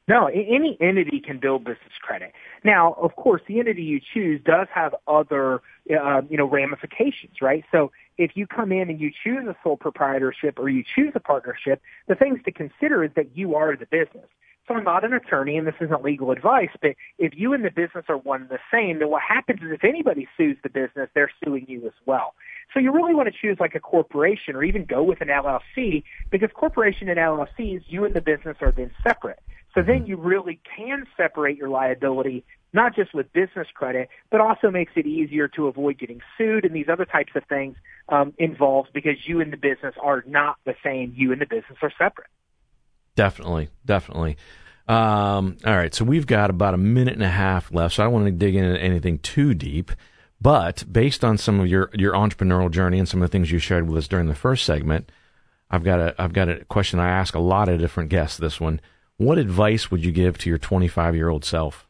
No, 0.07 0.25
any 0.25 0.75
entity 0.81 1.19
can 1.19 1.39
build 1.39 1.65
business 1.65 1.93
credit. 2.01 2.31
Now, 2.63 2.93
of 2.93 3.15
course, 3.15 3.41
the 3.47 3.59
entity 3.59 3.83
you 3.83 3.99
choose 4.13 4.41
does 4.43 4.67
have 4.73 4.95
other, 5.07 5.61
uh, 5.89 6.21
you 6.29 6.37
know, 6.37 6.45
ramifications, 6.45 7.41
right? 7.41 7.63
So 7.71 7.91
if 8.17 8.31
you 8.35 8.47
come 8.47 8.71
in 8.71 8.89
and 8.89 8.99
you 8.99 9.11
choose 9.23 9.45
a 9.47 9.55
sole 9.63 9.77
proprietorship 9.77 10.59
or 10.59 10.69
you 10.69 10.83
choose 10.95 11.11
a 11.15 11.19
partnership, 11.19 11.81
the 12.07 12.15
things 12.15 12.39
to 12.45 12.51
consider 12.51 13.03
is 13.03 13.11
that 13.15 13.35
you 13.35 13.55
are 13.55 13.75
the 13.75 13.85
business. 13.85 14.27
So 14.67 14.75
I'm 14.75 14.83
not 14.83 15.03
an 15.03 15.13
attorney 15.13 15.57
and 15.57 15.65
this 15.65 15.73
isn't 15.81 16.03
legal 16.03 16.29
advice, 16.29 16.69
but 16.79 16.91
if 17.17 17.33
you 17.35 17.53
and 17.53 17.65
the 17.65 17.71
business 17.71 18.05
are 18.07 18.17
one 18.17 18.41
and 18.41 18.49
the 18.51 18.59
same, 18.71 18.99
then 18.99 19.09
what 19.09 19.23
happens 19.27 19.61
is 19.63 19.71
if 19.71 19.83
anybody 19.83 20.27
sues 20.37 20.57
the 20.61 20.69
business, 20.69 21.09
they're 21.15 21.31
suing 21.43 21.65
you 21.67 21.87
as 21.87 21.93
well. 22.05 22.35
So 22.71 22.79
you 22.79 22.91
really 22.91 23.15
want 23.15 23.33
to 23.33 23.33
choose 23.35 23.57
like 23.59 23.73
a 23.73 23.79
corporation 23.79 24.55
or 24.55 24.63
even 24.63 24.85
go 24.85 25.01
with 25.01 25.21
an 25.21 25.29
LLC 25.29 26.03
because 26.29 26.49
corporation 26.53 27.09
and 27.09 27.17
LLCs, 27.17 27.81
you 27.87 28.05
and 28.05 28.13
the 28.13 28.21
business 28.21 28.57
are 28.61 28.71
then 28.71 28.91
separate. 29.03 29.39
So 29.75 29.81
then 29.81 30.05
you 30.05 30.17
really 30.17 30.59
can 30.75 31.05
separate 31.15 31.57
your 31.57 31.69
liability, 31.69 32.43
not 32.73 32.95
just 32.95 33.13
with 33.13 33.31
business 33.33 33.67
credit, 33.73 34.09
but 34.31 34.41
also 34.41 34.71
makes 34.71 34.93
it 34.95 35.05
easier 35.05 35.47
to 35.49 35.67
avoid 35.67 35.99
getting 35.99 36.21
sued 36.37 36.65
and 36.65 36.75
these 36.75 36.87
other 36.91 37.05
types 37.05 37.31
of 37.35 37.43
things 37.45 37.75
um, 38.09 38.33
involved 38.37 38.89
because 38.93 39.15
you 39.25 39.41
and 39.41 39.53
the 39.53 39.57
business 39.57 39.95
are 40.01 40.23
not 40.27 40.57
the 40.65 40.73
same. 40.83 41.13
You 41.15 41.31
and 41.31 41.41
the 41.41 41.45
business 41.45 41.77
are 41.81 41.91
separate. 41.97 42.27
Definitely, 43.15 43.69
definitely. 43.85 44.37
Um, 44.87 45.57
all 45.65 45.75
right, 45.75 45.93
so 45.93 46.03
we've 46.03 46.25
got 46.25 46.49
about 46.49 46.73
a 46.73 46.77
minute 46.77 47.13
and 47.13 47.23
a 47.23 47.29
half 47.29 47.71
left, 47.71 47.95
so 47.95 48.03
I 48.03 48.05
don't 48.05 48.13
want 48.13 48.25
to 48.25 48.31
dig 48.31 48.55
into 48.55 48.79
anything 48.81 49.19
too 49.19 49.53
deep. 49.53 49.91
But 50.41 50.83
based 50.91 51.23
on 51.23 51.37
some 51.37 51.59
of 51.59 51.67
your, 51.67 51.91
your 51.93 52.13
entrepreneurial 52.13 52.71
journey 52.71 52.97
and 52.97 53.07
some 53.07 53.21
of 53.21 53.29
the 53.29 53.31
things 53.31 53.51
you 53.51 53.59
shared 53.59 53.87
with 53.87 53.97
us 53.97 54.07
during 54.07 54.27
the 54.27 54.35
first 54.35 54.65
segment, 54.65 55.11
I've 55.69 55.83
got 55.83 55.99
a 55.99 56.15
I've 56.17 56.33
got 56.33 56.49
a 56.49 56.65
question 56.65 56.99
I 56.99 57.09
ask 57.09 57.35
a 57.35 57.39
lot 57.39 57.69
of 57.69 57.79
different 57.79 58.09
guests. 58.09 58.37
This 58.37 58.59
one, 58.59 58.81
what 59.19 59.37
advice 59.37 59.91
would 59.91 60.03
you 60.03 60.13
give 60.13 60.37
to 60.37 60.49
your 60.49 60.57
25 60.57 61.13
year 61.13 61.27
old 61.27 61.43
self? 61.43 61.85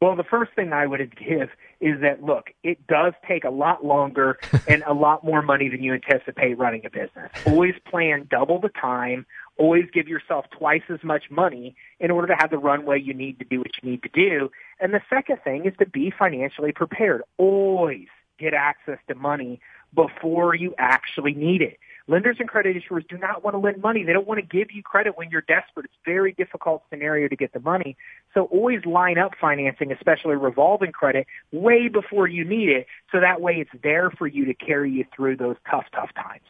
Well, 0.00 0.16
the 0.16 0.24
first 0.24 0.52
thing 0.56 0.72
I 0.72 0.86
would 0.86 1.14
give 1.16 1.50
is 1.80 2.00
that 2.00 2.22
look, 2.22 2.50
it 2.64 2.86
does 2.86 3.12
take 3.28 3.44
a 3.44 3.50
lot 3.50 3.84
longer 3.84 4.38
and 4.68 4.82
a 4.86 4.94
lot 4.94 5.22
more 5.22 5.42
money 5.42 5.68
than 5.68 5.82
you 5.82 5.92
anticipate 5.92 6.58
running 6.58 6.86
a 6.86 6.90
business. 6.90 7.30
Always 7.46 7.74
plan 7.88 8.26
double 8.30 8.58
the 8.58 8.70
time. 8.70 9.26
Always 9.58 9.84
give 9.92 10.08
yourself 10.08 10.46
twice 10.50 10.82
as 10.88 11.04
much 11.04 11.24
money 11.30 11.76
in 12.00 12.10
order 12.10 12.28
to 12.28 12.34
have 12.38 12.48
the 12.48 12.56
runway 12.56 12.98
you 12.98 13.12
need 13.12 13.38
to 13.40 13.44
do 13.44 13.58
what 13.58 13.72
you 13.82 13.90
need 13.90 14.02
to 14.02 14.08
do. 14.08 14.50
And 14.80 14.94
the 14.94 15.02
second 15.10 15.40
thing 15.44 15.66
is 15.66 15.74
to 15.78 15.86
be 15.86 16.10
financially 16.10 16.72
prepared. 16.72 17.20
Always 17.36 18.08
get 18.38 18.54
access 18.54 18.98
to 19.08 19.14
money 19.14 19.60
before 19.94 20.54
you 20.54 20.74
actually 20.78 21.34
need 21.34 21.60
it. 21.60 21.78
Lenders 22.10 22.38
and 22.40 22.48
credit 22.48 22.76
issuers 22.76 23.06
do 23.08 23.16
not 23.16 23.44
want 23.44 23.54
to 23.54 23.58
lend 23.58 23.80
money. 23.80 24.02
They 24.02 24.12
don't 24.12 24.26
want 24.26 24.40
to 24.40 24.46
give 24.46 24.72
you 24.72 24.82
credit 24.82 25.16
when 25.16 25.30
you're 25.30 25.42
desperate. 25.42 25.84
It's 25.84 25.94
a 26.04 26.10
very 26.10 26.32
difficult 26.32 26.82
scenario 26.90 27.28
to 27.28 27.36
get 27.36 27.52
the 27.52 27.60
money. 27.60 27.96
So 28.34 28.46
always 28.46 28.84
line 28.84 29.16
up 29.16 29.30
financing, 29.40 29.92
especially 29.92 30.34
revolving 30.34 30.90
credit, 30.90 31.28
way 31.52 31.86
before 31.86 32.26
you 32.26 32.44
need 32.44 32.68
it. 32.68 32.88
So 33.12 33.20
that 33.20 33.40
way 33.40 33.58
it's 33.58 33.70
there 33.84 34.10
for 34.10 34.26
you 34.26 34.44
to 34.46 34.54
carry 34.54 34.90
you 34.90 35.04
through 35.14 35.36
those 35.36 35.54
tough, 35.70 35.84
tough 35.94 36.10
times. 36.16 36.42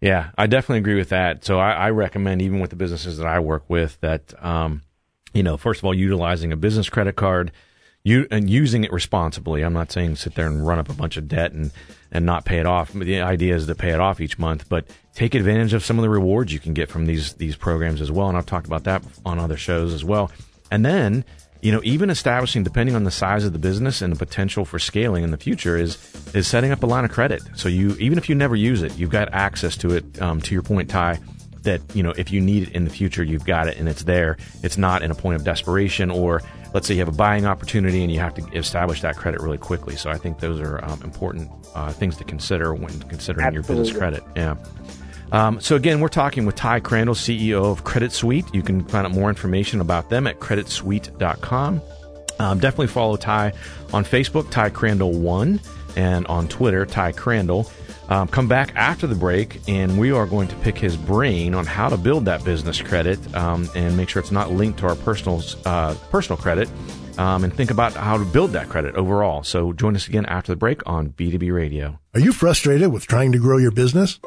Yeah, 0.00 0.30
I 0.38 0.46
definitely 0.46 0.78
agree 0.78 0.94
with 0.94 1.10
that. 1.10 1.44
So 1.44 1.58
I, 1.58 1.72
I 1.72 1.90
recommend, 1.90 2.40
even 2.40 2.58
with 2.58 2.70
the 2.70 2.76
businesses 2.76 3.18
that 3.18 3.26
I 3.26 3.40
work 3.40 3.64
with, 3.68 4.00
that, 4.00 4.32
um, 4.42 4.80
you 5.34 5.42
know, 5.42 5.58
first 5.58 5.80
of 5.80 5.84
all, 5.84 5.92
utilizing 5.92 6.50
a 6.50 6.56
business 6.56 6.88
credit 6.88 7.14
card 7.14 7.52
you 8.04 8.26
and 8.30 8.48
using 8.48 8.84
it 8.84 8.92
responsibly. 8.92 9.62
I'm 9.62 9.72
not 9.72 9.92
saying 9.92 10.16
sit 10.16 10.34
there 10.34 10.46
and 10.46 10.66
run 10.66 10.78
up 10.78 10.88
a 10.88 10.94
bunch 10.94 11.16
of 11.16 11.28
debt 11.28 11.52
and 11.52 11.70
and 12.10 12.24
not 12.24 12.44
pay 12.44 12.58
it 12.58 12.66
off. 12.66 12.92
The 12.92 13.20
idea 13.20 13.54
is 13.54 13.66
to 13.66 13.74
pay 13.74 13.90
it 13.90 14.00
off 14.00 14.20
each 14.20 14.38
month, 14.38 14.68
but 14.68 14.86
take 15.14 15.34
advantage 15.34 15.74
of 15.74 15.84
some 15.84 15.98
of 15.98 16.02
the 16.02 16.08
rewards 16.08 16.52
you 16.52 16.58
can 16.58 16.74
get 16.74 16.88
from 16.88 17.06
these 17.06 17.34
these 17.34 17.56
programs 17.56 18.00
as 18.00 18.10
well. 18.10 18.28
And 18.28 18.38
I've 18.38 18.46
talked 18.46 18.66
about 18.66 18.84
that 18.84 19.02
on 19.26 19.38
other 19.38 19.56
shows 19.56 19.92
as 19.92 20.04
well. 20.04 20.30
And 20.70 20.84
then 20.84 21.24
you 21.60 21.72
know, 21.72 21.80
even 21.82 22.08
establishing, 22.08 22.62
depending 22.62 22.94
on 22.94 23.04
the 23.04 23.10
size 23.10 23.44
of 23.44 23.52
the 23.52 23.58
business 23.58 24.00
and 24.00 24.12
the 24.12 24.18
potential 24.18 24.64
for 24.64 24.78
scaling 24.78 25.24
in 25.24 25.30
the 25.30 25.36
future, 25.36 25.76
is 25.76 25.98
is 26.34 26.46
setting 26.46 26.70
up 26.70 26.82
a 26.82 26.86
line 26.86 27.04
of 27.04 27.10
credit. 27.10 27.42
So 27.56 27.68
you, 27.68 27.96
even 27.98 28.16
if 28.16 28.28
you 28.28 28.34
never 28.34 28.54
use 28.54 28.82
it, 28.82 28.96
you've 28.96 29.10
got 29.10 29.32
access 29.32 29.76
to 29.78 29.96
it. 29.96 30.22
Um, 30.22 30.40
to 30.42 30.54
your 30.54 30.62
point, 30.62 30.88
Ty, 30.88 31.18
that 31.62 31.80
you 31.94 32.02
know, 32.02 32.12
if 32.16 32.30
you 32.30 32.40
need 32.40 32.68
it 32.68 32.74
in 32.74 32.84
the 32.84 32.90
future, 32.90 33.24
you've 33.24 33.44
got 33.44 33.66
it 33.66 33.76
and 33.76 33.88
it's 33.88 34.04
there. 34.04 34.36
It's 34.62 34.78
not 34.78 35.02
in 35.02 35.10
a 35.10 35.14
point 35.14 35.36
of 35.36 35.44
desperation 35.44 36.10
or 36.10 36.42
let's 36.74 36.86
say 36.86 36.94
you 36.94 37.00
have 37.00 37.08
a 37.08 37.12
buying 37.12 37.46
opportunity 37.46 38.02
and 38.02 38.12
you 38.12 38.20
have 38.20 38.34
to 38.34 38.46
establish 38.56 39.00
that 39.02 39.16
credit 39.16 39.40
really 39.40 39.58
quickly. 39.58 39.96
So 39.96 40.10
I 40.10 40.18
think 40.18 40.40
those 40.40 40.60
are 40.60 40.84
um, 40.84 41.02
important 41.02 41.50
uh, 41.74 41.92
things 41.92 42.16
to 42.16 42.24
consider 42.24 42.74
when 42.74 42.98
considering 43.02 43.46
Absolutely. 43.46 43.74
your 43.74 43.84
business 43.84 43.98
credit. 43.98 44.22
Yeah. 44.36 44.56
Um, 45.32 45.60
so 45.60 45.76
again, 45.76 46.00
we're 46.00 46.08
talking 46.08 46.46
with 46.46 46.54
Ty 46.54 46.80
Crandall, 46.80 47.14
CEO 47.14 47.64
of 47.64 47.84
Credit 47.84 48.12
Suite. 48.12 48.46
You 48.54 48.62
can 48.62 48.84
find 48.84 49.06
out 49.06 49.12
more 49.12 49.28
information 49.28 49.80
about 49.80 50.08
them 50.08 50.26
at 50.26 50.40
creditsuite.com. 50.40 51.82
Um, 52.38 52.58
definitely 52.60 52.86
follow 52.86 53.16
Ty 53.16 53.52
on 53.92 54.04
Facebook, 54.04 54.50
Ty 54.50 54.70
Crandall 54.70 55.12
One, 55.12 55.60
and 55.96 56.26
on 56.28 56.48
Twitter, 56.48 56.86
Ty 56.86 57.12
Crandall. 57.12 57.70
Um, 58.08 58.26
come 58.26 58.48
back 58.48 58.72
after 58.74 59.06
the 59.06 59.14
break, 59.14 59.60
and 59.68 59.98
we 59.98 60.12
are 60.12 60.26
going 60.26 60.48
to 60.48 60.56
pick 60.56 60.78
his 60.78 60.96
brain 60.96 61.54
on 61.54 61.66
how 61.66 61.88
to 61.88 61.96
build 61.96 62.24
that 62.24 62.42
business 62.44 62.80
credit 62.80 63.18
um, 63.34 63.68
and 63.74 63.96
make 63.96 64.08
sure 64.08 64.20
it's 64.20 64.32
not 64.32 64.50
linked 64.50 64.78
to 64.80 64.86
our 64.86 64.96
personal 64.96 65.42
uh, 65.66 65.94
personal 66.10 66.40
credit, 66.40 66.70
um, 67.18 67.44
and 67.44 67.52
think 67.52 67.70
about 67.70 67.92
how 67.92 68.16
to 68.16 68.24
build 68.24 68.52
that 68.52 68.68
credit 68.68 68.94
overall. 68.94 69.42
So 69.42 69.72
join 69.72 69.94
us 69.94 70.08
again 70.08 70.24
after 70.26 70.52
the 70.52 70.56
break 70.56 70.80
on 70.86 71.10
B2B 71.10 71.52
Radio. 71.52 71.98
Are 72.14 72.20
you 72.20 72.32
frustrated 72.32 72.92
with 72.92 73.06
trying 73.06 73.32
to 73.32 73.38
grow 73.38 73.58
your 73.58 73.72
business? 73.72 74.18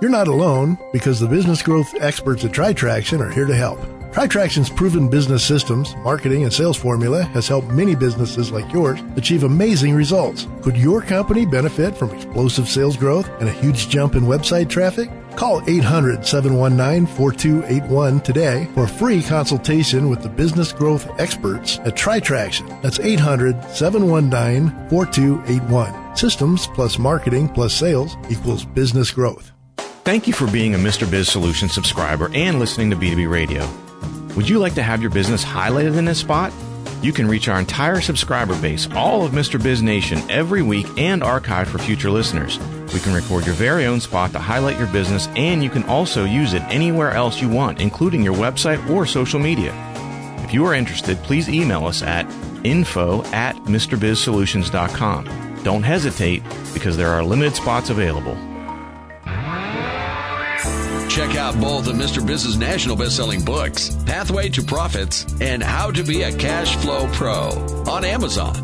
You're 0.00 0.10
not 0.10 0.28
alone 0.28 0.78
because 0.92 1.20
the 1.20 1.26
business 1.26 1.62
growth 1.62 1.94
experts 2.00 2.44
at 2.44 2.52
TriTraction 2.52 3.20
are 3.20 3.30
here 3.30 3.46
to 3.46 3.54
help. 3.54 3.80
TriTraction's 4.12 4.70
proven 4.70 5.08
business 5.08 5.46
systems, 5.46 5.94
marketing, 5.96 6.44
and 6.44 6.52
sales 6.52 6.76
formula 6.76 7.22
has 7.24 7.48
helped 7.48 7.68
many 7.68 7.94
businesses 7.94 8.50
like 8.50 8.72
yours 8.72 9.00
achieve 9.16 9.42
amazing 9.42 9.94
results. 9.94 10.46
Could 10.62 10.76
your 10.76 11.02
company 11.02 11.44
benefit 11.44 11.96
from 11.96 12.10
explosive 12.10 12.68
sales 12.68 12.96
growth 12.96 13.28
and 13.40 13.48
a 13.48 13.52
huge 13.52 13.88
jump 13.88 14.14
in 14.14 14.22
website 14.22 14.70
traffic? 14.70 15.10
Call 15.36 15.62
800 15.68 16.26
719 16.26 17.06
4281 17.14 18.20
today 18.20 18.68
for 18.74 18.84
a 18.84 18.88
free 18.88 19.22
consultation 19.22 20.08
with 20.08 20.22
the 20.22 20.30
business 20.30 20.72
growth 20.72 21.06
experts 21.20 21.78
at 21.80 21.94
TriTraction. 21.94 22.80
That's 22.82 22.98
800 22.98 23.62
719 23.64 24.88
4281. 24.88 26.16
Systems 26.16 26.66
plus 26.68 26.98
marketing 26.98 27.50
plus 27.50 27.74
sales 27.74 28.16
equals 28.30 28.64
business 28.64 29.10
growth. 29.10 29.52
Thank 30.04 30.26
you 30.26 30.32
for 30.32 30.50
being 30.50 30.74
a 30.74 30.78
Mr. 30.78 31.10
Biz 31.10 31.28
Solution 31.28 31.68
subscriber 31.68 32.30
and 32.32 32.58
listening 32.58 32.90
to 32.90 32.96
B2B 32.96 33.28
Radio. 33.28 33.68
Would 34.36 34.48
you 34.50 34.58
like 34.58 34.74
to 34.74 34.82
have 34.82 35.00
your 35.00 35.10
business 35.10 35.42
highlighted 35.42 35.96
in 35.96 36.04
this 36.04 36.20
spot? 36.20 36.52
You 37.00 37.10
can 37.10 37.26
reach 37.26 37.48
our 37.48 37.58
entire 37.58 38.02
subscriber 38.02 38.54
base, 38.60 38.86
all 38.92 39.24
of 39.24 39.32
Mr. 39.32 39.62
Biz 39.62 39.82
Nation, 39.82 40.20
every 40.30 40.60
week 40.60 40.86
and 40.98 41.22
archive 41.22 41.68
for 41.68 41.78
future 41.78 42.10
listeners. 42.10 42.58
We 42.92 43.00
can 43.00 43.14
record 43.14 43.46
your 43.46 43.54
very 43.54 43.86
own 43.86 43.98
spot 43.98 44.32
to 44.32 44.38
highlight 44.38 44.78
your 44.78 44.88
business, 44.88 45.28
and 45.36 45.64
you 45.64 45.70
can 45.70 45.84
also 45.84 46.24
use 46.24 46.52
it 46.52 46.62
anywhere 46.64 47.12
else 47.12 47.40
you 47.40 47.48
want, 47.48 47.80
including 47.80 48.22
your 48.22 48.34
website 48.34 48.86
or 48.90 49.06
social 49.06 49.40
media. 49.40 49.72
If 50.44 50.52
you 50.52 50.66
are 50.66 50.74
interested, 50.74 51.16
please 51.18 51.48
email 51.48 51.86
us 51.86 52.02
at 52.02 52.30
info 52.62 53.24
at 53.32 53.56
MrBizSolutions.com. 53.64 55.60
Don't 55.62 55.82
hesitate 55.82 56.42
because 56.74 56.98
there 56.98 57.08
are 57.08 57.24
limited 57.24 57.56
spots 57.56 57.88
available. 57.88 58.36
Check 61.16 61.34
out 61.36 61.58
both 61.58 61.88
of 61.88 61.96
Mr. 61.96 62.24
Biz's 62.24 62.58
national 62.58 62.94
best-selling 62.94 63.42
books, 63.42 63.96
Pathway 64.04 64.50
to 64.50 64.62
Profits 64.62 65.24
and 65.40 65.62
How 65.62 65.90
to 65.90 66.02
Be 66.02 66.20
a 66.20 66.36
Cash 66.36 66.76
Flow 66.76 67.10
Pro 67.14 67.48
on 67.90 68.04
Amazon. 68.04 68.54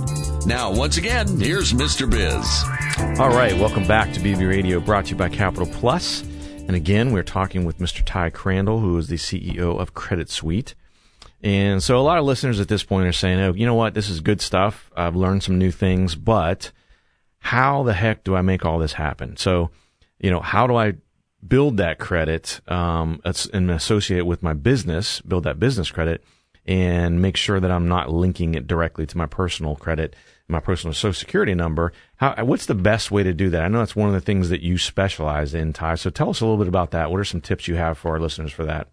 Now, 0.44 0.70
once 0.70 0.98
again, 0.98 1.40
here's 1.40 1.72
Mr. 1.72 2.10
Biz. 2.10 3.18
All 3.18 3.30
right, 3.30 3.58
welcome 3.58 3.86
back 3.86 4.12
to 4.12 4.20
BB 4.20 4.46
Radio, 4.46 4.80
brought 4.80 5.06
to 5.06 5.12
you 5.12 5.16
by 5.16 5.30
Capital 5.30 5.66
Plus. 5.66 6.20
And 6.68 6.76
again, 6.76 7.12
we're 7.12 7.22
talking 7.22 7.64
with 7.64 7.78
Mr. 7.78 8.02
Ty 8.04 8.28
Crandall, 8.28 8.80
who 8.80 8.98
is 8.98 9.08
the 9.08 9.16
CEO 9.16 9.80
of 9.80 9.94
Credit 9.94 10.28
Suite. 10.28 10.74
And 11.42 11.82
so 11.82 11.98
a 11.98 12.04
lot 12.04 12.18
of 12.18 12.26
listeners 12.26 12.60
at 12.60 12.68
this 12.68 12.84
point 12.84 13.06
are 13.06 13.12
saying, 13.12 13.40
oh, 13.40 13.54
you 13.54 13.64
know 13.64 13.76
what? 13.76 13.94
This 13.94 14.10
is 14.10 14.20
good 14.20 14.42
stuff. 14.42 14.90
I've 14.94 15.16
learned 15.16 15.42
some 15.42 15.58
new 15.58 15.70
things, 15.70 16.16
but 16.16 16.70
how 17.38 17.82
the 17.82 17.94
heck 17.94 18.24
do 18.24 18.36
I 18.36 18.42
make 18.42 18.66
all 18.66 18.78
this 18.78 18.92
happen? 18.92 19.38
So, 19.38 19.70
you 20.20 20.30
know, 20.30 20.40
how 20.40 20.66
do 20.66 20.76
I 20.76 20.96
build 21.46 21.76
that 21.78 21.98
credit 21.98 22.60
um, 22.68 23.20
and 23.52 23.70
associate 23.70 24.18
it 24.18 24.26
with 24.26 24.42
my 24.42 24.52
business, 24.52 25.20
build 25.20 25.44
that 25.44 25.58
business 25.58 25.90
credit, 25.90 26.24
and 26.66 27.20
make 27.20 27.36
sure 27.36 27.58
that 27.58 27.70
I'm 27.70 27.88
not 27.88 28.10
linking 28.10 28.54
it 28.54 28.66
directly 28.66 29.06
to 29.06 29.18
my 29.18 29.26
personal 29.26 29.76
credit 29.76 30.14
my 30.52 30.60
personal 30.60 30.94
social 30.94 31.14
security 31.14 31.54
number. 31.54 31.92
How, 32.16 32.44
what's 32.44 32.66
the 32.66 32.74
best 32.74 33.10
way 33.10 33.24
to 33.24 33.32
do 33.32 33.50
that? 33.50 33.62
I 33.62 33.68
know 33.68 33.78
that's 33.78 33.96
one 33.96 34.08
of 34.08 34.14
the 34.14 34.20
things 34.20 34.50
that 34.50 34.60
you 34.60 34.78
specialize 34.78 35.54
in, 35.54 35.72
Ty. 35.72 35.96
So 35.96 36.10
tell 36.10 36.30
us 36.30 36.40
a 36.40 36.44
little 36.44 36.58
bit 36.58 36.68
about 36.68 36.92
that. 36.92 37.10
What 37.10 37.18
are 37.18 37.24
some 37.24 37.40
tips 37.40 37.66
you 37.66 37.74
have 37.74 37.98
for 37.98 38.12
our 38.12 38.20
listeners 38.20 38.52
for 38.52 38.64
that? 38.64 38.88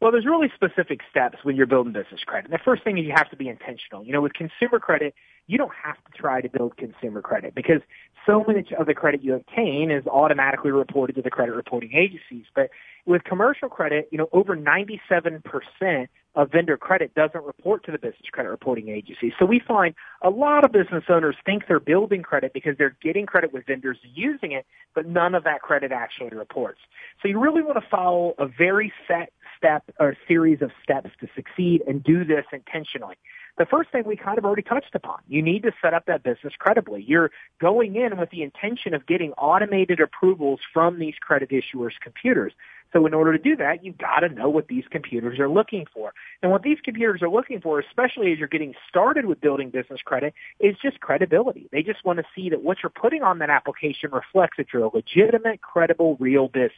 Well, 0.00 0.10
there's 0.10 0.26
really 0.26 0.50
specific 0.54 1.00
steps 1.10 1.38
when 1.44 1.54
you're 1.54 1.66
building 1.66 1.92
business 1.92 2.22
credit. 2.26 2.50
The 2.50 2.58
first 2.58 2.82
thing 2.82 2.98
is 2.98 3.04
you 3.04 3.12
have 3.14 3.30
to 3.30 3.36
be 3.36 3.48
intentional. 3.48 4.04
You 4.04 4.12
know, 4.12 4.20
with 4.20 4.32
consumer 4.32 4.80
credit, 4.80 5.14
you 5.46 5.58
don't 5.58 5.72
have 5.80 5.96
to 5.96 6.12
try 6.18 6.40
to 6.40 6.48
build 6.48 6.76
consumer 6.76 7.20
credit 7.20 7.54
because 7.54 7.82
so 8.26 8.44
much 8.46 8.72
of 8.78 8.86
the 8.86 8.94
credit 8.94 9.22
you 9.22 9.34
obtain 9.34 9.90
is 9.90 10.06
automatically 10.06 10.70
reported 10.70 11.16
to 11.16 11.22
the 11.22 11.30
credit 11.30 11.54
reporting 11.54 11.92
agencies. 11.94 12.44
But 12.54 12.70
with 13.06 13.24
commercial 13.24 13.68
credit, 13.68 14.08
you 14.12 14.18
know, 14.18 14.28
over 14.32 14.56
97% 14.56 16.08
of 16.34 16.50
vendor 16.50 16.76
credit 16.76 17.14
doesn't 17.14 17.44
report 17.44 17.84
to 17.84 17.92
the 17.92 17.98
business 17.98 18.22
credit 18.30 18.48
reporting 18.48 18.88
agency. 18.88 19.34
So 19.38 19.44
we 19.44 19.60
find 19.66 19.94
a 20.22 20.30
lot 20.30 20.64
of 20.64 20.72
business 20.72 21.04
owners 21.08 21.36
think 21.44 21.64
they're 21.68 21.80
building 21.80 22.22
credit 22.22 22.52
because 22.54 22.76
they're 22.78 22.96
getting 23.02 23.26
credit 23.26 23.52
with 23.52 23.66
vendors 23.66 23.98
using 24.14 24.52
it, 24.52 24.64
but 24.94 25.06
none 25.06 25.34
of 25.34 25.44
that 25.44 25.60
credit 25.60 25.92
actually 25.92 26.36
reports. 26.36 26.80
So 27.20 27.28
you 27.28 27.38
really 27.38 27.62
want 27.62 27.76
to 27.82 27.88
follow 27.90 28.34
a 28.38 28.46
very 28.46 28.92
set 29.06 29.32
step 29.58 29.84
or 30.00 30.16
series 30.26 30.62
of 30.62 30.70
steps 30.82 31.10
to 31.20 31.28
succeed 31.34 31.82
and 31.86 32.02
do 32.02 32.24
this 32.24 32.44
intentionally. 32.52 33.16
The 33.58 33.66
first 33.66 33.90
thing 33.90 34.04
we 34.06 34.16
kind 34.16 34.38
of 34.38 34.46
already 34.46 34.62
touched 34.62 34.94
upon, 34.94 35.18
you 35.28 35.42
need 35.42 35.62
to 35.64 35.72
set 35.82 35.92
up 35.92 36.06
that 36.06 36.22
business 36.22 36.54
credibly. 36.58 37.02
You're 37.02 37.30
going 37.60 37.96
in 37.96 38.16
with 38.16 38.30
the 38.30 38.42
intention 38.42 38.94
of 38.94 39.06
getting 39.06 39.32
automated 39.32 40.00
approvals 40.00 40.60
from 40.72 40.98
these 40.98 41.14
credit 41.20 41.50
issuers' 41.50 41.92
computers. 42.00 42.54
So 42.94 43.06
in 43.06 43.14
order 43.14 43.32
to 43.32 43.38
do 43.38 43.56
that, 43.56 43.84
you've 43.84 43.98
got 43.98 44.20
to 44.20 44.28
know 44.28 44.48
what 44.48 44.68
these 44.68 44.84
computers 44.90 45.38
are 45.38 45.48
looking 45.48 45.86
for. 45.92 46.12
And 46.42 46.50
what 46.50 46.62
these 46.62 46.78
computers 46.82 47.22
are 47.22 47.28
looking 47.28 47.60
for, 47.60 47.78
especially 47.78 48.32
as 48.32 48.38
you're 48.38 48.48
getting 48.48 48.74
started 48.88 49.26
with 49.26 49.40
building 49.40 49.70
business 49.70 50.00
credit, 50.02 50.34
is 50.60 50.76
just 50.82 51.00
credibility. 51.00 51.68
They 51.72 51.82
just 51.82 52.04
want 52.04 52.18
to 52.18 52.24
see 52.34 52.50
that 52.50 52.62
what 52.62 52.78
you're 52.82 52.90
putting 52.90 53.22
on 53.22 53.38
that 53.38 53.50
application 53.50 54.10
reflects 54.12 54.56
that 54.58 54.68
you're 54.72 54.84
a 54.84 54.94
legitimate, 54.94 55.60
credible, 55.60 56.16
real 56.20 56.48
business. 56.48 56.72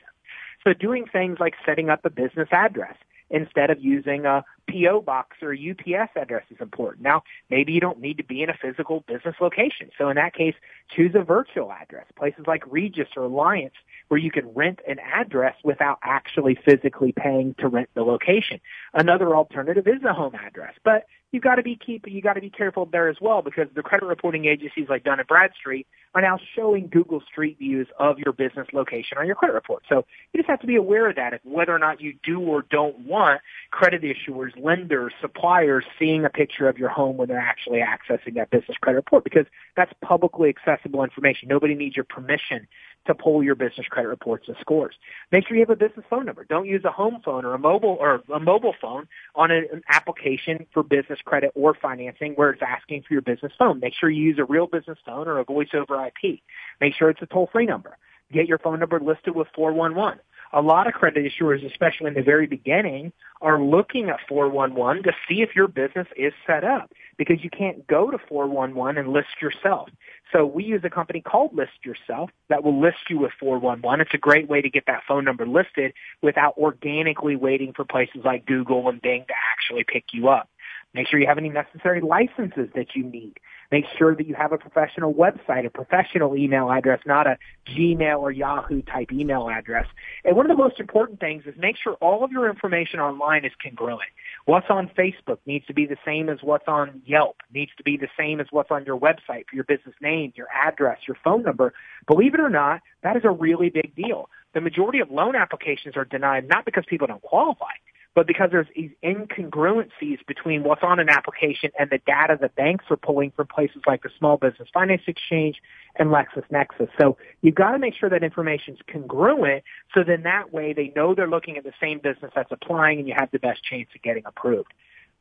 So 0.65 0.73
doing 0.73 1.07
things 1.07 1.39
like 1.41 1.55
setting 1.67 1.91
up 1.91 2.05
a 2.05 2.11
business 2.11 2.49
address 2.53 2.97
instead 3.31 3.71
of 3.71 3.83
using 3.83 4.25
a 4.25 4.45
PO 4.71 5.03
box 5.03 5.37
or 5.43 5.53
UPS 5.53 6.11
address 6.17 6.45
is 6.51 6.59
important. 6.61 7.03
Now, 7.03 7.23
maybe 7.51 7.73
you 7.73 7.81
don't 7.81 8.01
need 8.01 8.19
to 8.19 8.25
be 8.25 8.43
in 8.43 8.51
a 8.51 8.55
physical 8.55 9.05
business 9.07 9.37
location. 9.41 9.91
So 9.99 10.09
in 10.09 10.17
that 10.17 10.35
case, 10.35 10.55
choose 10.95 11.13
a 11.15 11.23
virtual 11.23 11.73
address. 11.73 12.07
Places 12.17 12.45
like 12.47 12.63
Regus 12.67 13.09
or 13.17 13.25
Alliance 13.25 13.75
where 14.09 14.21
you 14.21 14.31
can 14.31 14.47
rent 14.55 14.81
an 14.87 14.99
address 14.99 15.57
without 15.65 15.99
actually 16.03 16.57
physically 16.65 17.13
paying 17.13 17.55
to 17.59 17.69
rent 17.69 17.89
the 17.95 18.03
location. 18.03 18.61
Another 18.93 19.35
alternative 19.35 19.87
is 19.87 20.03
a 20.05 20.13
home 20.13 20.35
address, 20.35 20.75
but 20.85 21.07
you've 21.33 21.43
got 21.43 21.57
to 21.57 21.63
be 21.63 21.77
keep 21.77 22.05
you 22.07 22.23
got 22.23 22.35
to 22.35 22.41
be 22.41 22.51
careful 22.51 22.87
there 22.87 23.09
as 23.09 23.17
well 23.21 23.43
because 23.43 23.67
the 23.75 23.83
credit 23.83 24.07
reporting 24.07 24.45
agencies 24.45 24.87
like 24.89 25.05
Dun 25.05 25.19
and 25.19 25.27
Bradstreet 25.27 25.87
are 26.15 26.23
now 26.23 26.39
showing 26.55 26.89
Google 26.89 27.23
Street 27.23 27.59
views 27.59 27.89
of 27.99 28.19
your 28.19 28.33
business 28.33 28.69
location 28.73 29.19
on 29.19 29.27
your 29.27 29.35
credit 29.35 29.55
report. 29.55 29.83
So 29.89 30.05
you 30.33 30.39
just 30.39 30.49
have 30.49 30.61
to 30.61 30.67
be 30.67 30.77
aware 30.77 31.09
of 31.09 31.17
that, 31.17 31.41
whether 31.43 31.75
or 31.75 31.79
not 31.79 32.01
you 32.01 32.15
do 32.23 32.41
or 32.41 32.63
don't 32.63 33.01
want 33.01 33.41
credit 33.71 34.03
issuers, 34.03 34.54
lenders, 34.57 35.13
suppliers 35.21 35.85
seeing 35.99 36.25
a 36.25 36.31
picture 36.31 36.69
of 36.69 36.79
your 36.79 36.89
home 36.89 37.17
when 37.17 37.29
they're 37.29 37.39
actually 37.39 37.81
accessing 37.81 38.35
that 38.35 38.51
business 38.51 38.77
credit 38.81 38.97
report 38.97 39.25
because 39.25 39.47
that's 39.77 39.93
publicly 40.03 40.49
accessible 40.49 41.05
information. 41.05 41.49
Nobody 41.49 41.75
needs 41.75 41.97
your 41.97 42.05
permission 42.05 42.67
to 43.07 43.15
pull 43.15 43.43
your 43.43 43.55
business 43.55 43.87
credit 43.89 44.09
reports 44.09 44.47
and 44.49 44.57
scores. 44.61 44.95
Make 45.31 45.47
sure 45.47 45.57
you 45.57 45.63
have 45.63 45.71
a 45.71 45.77
business 45.77 46.07
phone 46.09 46.25
number. 46.25 46.45
Don't 46.45 46.67
use 46.67 46.85
a 46.85 46.91
home 46.91 47.21
phone 47.25 47.45
or 47.45 47.55
a 47.55 47.59
mobile 47.59 47.97
or 48.01 48.23
a 48.35 48.41
mobile 48.41 48.75
phone 48.81 49.07
on 49.35 49.51
an 49.51 49.83
application 49.91 50.67
for 50.73 50.83
business 50.83 51.19
credit 51.25 51.53
or 51.55 51.75
financing 51.75 52.33
where 52.35 52.51
it's 52.51 52.63
asking 52.67 53.03
for 53.07 53.15
your 53.15 53.23
business 53.23 53.53
phone. 53.59 53.81
Make 53.81 53.95
sure 53.99 54.09
you 54.09 54.23
use 54.23 54.39
a 54.39 54.45
real 54.45 54.67
business 54.67 54.99
phone 55.05 55.29
or 55.29 55.39
a 55.39 55.45
voice 55.45 55.69
over 55.75 56.07
IP. 56.07 56.41
Make 56.81 56.95
sure 56.95 57.11
it's 57.11 57.23
a 57.23 57.27
toll 57.27 57.49
free 57.53 57.67
number. 57.67 57.97
Get 58.33 58.49
your 58.49 58.59
phone 58.59 58.81
number 58.81 58.99
listed 59.01 59.35
with 59.35 59.49
411 59.55 60.19
a 60.55 60.63
lot 60.63 60.87
of 60.87 60.95
credit 60.95 61.31
issuers, 61.31 61.67
especially 61.67 62.07
in 62.07 62.15
the 62.15 62.23
very 62.23 62.47
beginning, 62.47 63.13
are 63.43 63.61
looking 63.61 64.09
at 64.09 64.21
411 64.29 65.03
to 65.03 65.13
see 65.29 65.43
if 65.43 65.51
your 65.57 65.67
business 65.67 66.07
is 66.17 66.33
set 66.47 66.63
up 66.63 66.93
because 67.19 67.43
you 67.43 67.51
can't 67.51 67.87
go 67.89 68.11
to 68.11 68.19
411 68.29 68.97
and 68.97 69.13
list 69.13 69.43
yourself. 69.43 69.89
So 70.33 70.47
we 70.47 70.65
use 70.65 70.81
a 70.85 70.91
company 70.91 71.21
called 71.21 71.55
List 71.55 71.85
Yourself 71.85 72.31
that 72.49 72.63
will 72.63 72.81
list 72.81 73.11
you 73.11 73.19
with 73.19 73.33
411. 73.39 74.01
It's 74.01 74.15
a 74.15 74.19
great 74.19 74.49
way 74.49 74.63
to 74.63 74.71
get 74.71 74.85
that 74.87 75.03
phone 75.07 75.25
number 75.25 75.47
listed 75.47 75.93
without 76.23 76.57
organically 76.57 77.37
waiting 77.37 77.73
for 77.75 77.85
places 77.85 78.23
like 78.25 78.47
Google 78.47 78.89
and 78.89 79.03
Bing 79.03 79.25
to 79.27 79.35
actually 79.53 79.85
pick 79.85 80.07
you 80.13 80.29
up. 80.29 80.49
Make 80.95 81.09
sure 81.09 81.19
you 81.19 81.27
have 81.27 81.39
any 81.39 81.49
necessary 81.49 82.01
licenses 82.01 82.69
that 82.77 82.95
you 82.95 83.03
need. 83.03 83.39
Make 83.71 83.85
sure 83.99 84.15
that 84.15 84.27
you 84.27 84.35
have 84.35 84.53
a 84.53 84.59
professional 84.59 85.13
website, 85.15 85.67
a 85.67 85.71
professional 85.71 86.37
email 86.37 86.71
address, 86.71 87.01
not 87.07 87.27
a 87.27 87.39
Gmail 87.67 88.21
or 88.21 88.31
Yahoo 88.31 88.83
type 88.83 89.13
email 89.13 89.49
address. 89.49 89.87
And 90.25 90.37
one 90.37 90.49
of 90.51 90.57
the 90.57 90.63
most 90.63 90.81
important 90.81 91.21
things 91.21 91.45
is 91.47 91.55
make 91.59 91.77
sure 91.77 91.95
all 91.95 92.25
of 92.25 92.33
your 92.33 92.49
information 92.49 93.01
online 93.01 93.45
is 93.45 93.53
congruent. 93.63 94.11
What's 94.47 94.67
on 94.69 94.89
Facebook 94.89 95.39
needs 95.47 95.67
to 95.67 95.75
be 95.75 95.87
the 95.87 95.97
same 96.05 96.29
as 96.29 96.39
what's 96.43 96.69
on 96.69 97.03
Yelp, 97.07 97.37
needs 97.53 97.73
to 97.79 97.83
be 97.83 97.97
the 97.97 98.09
same 98.19 98.41
as 98.41 98.47
what's 98.51 98.71
on 98.71 98.85
your 98.85 98.99
website 98.99 99.47
for 99.49 99.55
your 99.55 99.65
business 99.65 99.95
name, 100.01 100.33
your 100.37 100.49
address, 100.55 100.99
your 101.09 101.17
phone 101.25 101.43
number. 101.43 101.73
Believe 102.07 102.35
it 102.35 102.41
or 102.41 102.51
not, 102.51 102.83
that 103.03 103.17
is 103.17 103.25
a 103.25 103.31
really 103.31 103.71
big 103.71 103.95
deal. 103.95 104.29
The 104.53 104.61
majority 104.61 105.01
of 105.01 105.11
loan 105.11 105.35
applications 105.35 105.97
are 105.97 106.05
denied 106.05 106.49
not 106.49 106.65
because 106.65 106.85
people 106.87 107.07
don't 107.07 107.23
qualify 107.23 107.73
but 108.15 108.27
because 108.27 108.51
there's 108.53 108.69
these 108.75 108.91
incongruencies 109.03 110.25
between 110.27 110.63
what's 110.63 110.83
on 110.83 111.01
an 111.01 111.09
application 111.09 111.71
and 111.79 111.91
the 111.91 111.99
data 111.99 112.39
that 112.41 112.55
banks 112.55 112.85
are 112.91 112.97
pulling 112.97 113.33
from 113.33 113.47
places 113.47 113.83
like 113.87 114.03
the 114.03 114.11
Small 114.19 114.37
Business 114.37 114.69
Finance 114.73 115.03
Exchange 115.07 115.61
and 115.97 116.11
LexisNexis. 116.11 116.89
So 117.01 117.17
you've 117.43 117.55
got 117.55 117.73
to 117.73 117.79
make 117.79 117.95
sure 117.95 118.09
that 118.09 118.23
information 118.23 118.75
is 118.75 118.81
congruent 118.91 119.65
so 119.95 120.05
then 120.05 120.23
that 120.23 120.53
way 120.53 120.73
they 120.73 120.93
know 120.95 121.15
they're 121.15 121.29
looking 121.29 121.57
at 121.57 121.65
the 121.65 121.75
same 121.81 121.99
business 121.99 122.31
that's 122.35 122.53
applying 122.53 123.01
and 123.01 123.09
you 123.09 123.15
have 123.17 123.31
the 123.33 123.39
best 123.39 123.65
chance 123.65 123.89
of 123.95 124.03
getting 124.03 124.23
approved. 124.27 124.73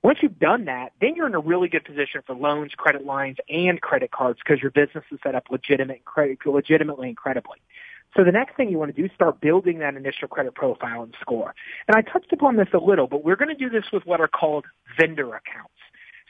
Once 0.04 0.20
you've 0.22 0.38
done 0.38 0.66
that, 0.66 0.92
then 1.00 1.16
you're 1.16 1.28
in 1.28 1.34
a 1.34 1.40
really 1.40 1.70
good 1.70 1.86
position 1.86 2.22
for 2.28 2.36
loans, 2.36 2.74
credit 2.76 3.06
lines, 3.06 3.38
and 3.48 3.80
credit 3.80 4.12
cards 4.12 4.38
because 4.44 4.62
your 4.62 4.72
business 4.72 5.06
is 5.12 5.20
set 5.24 5.34
up 5.34 5.46
legitimate, 5.50 6.02
legitimately 6.46 7.08
and 7.08 7.18
credibly. 7.18 7.58
So 8.16 8.24
the 8.24 8.32
next 8.32 8.56
thing 8.56 8.70
you 8.70 8.78
want 8.78 8.96
to 8.96 9.02
do 9.02 9.06
is 9.06 9.12
start 9.16 9.42
building 9.42 9.80
that 9.80 9.96
initial 9.96 10.28
credit 10.28 10.54
profile 10.54 11.04
and 11.04 11.16
score. 11.20 11.56
And 11.88 11.96
I 11.96 12.02
touched 12.02 12.32
upon 12.32 12.58
this 12.58 12.68
a 12.74 12.78
little, 12.78 13.08
but 13.08 13.24
we're 13.24 13.36
going 13.36 13.50
to 13.50 13.56
do 13.56 13.70
this 13.70 13.86
with 13.92 14.06
what 14.06 14.22
are 14.22 14.28
called 14.28 14.66
vendor 15.00 15.30
accounts. 15.30 15.74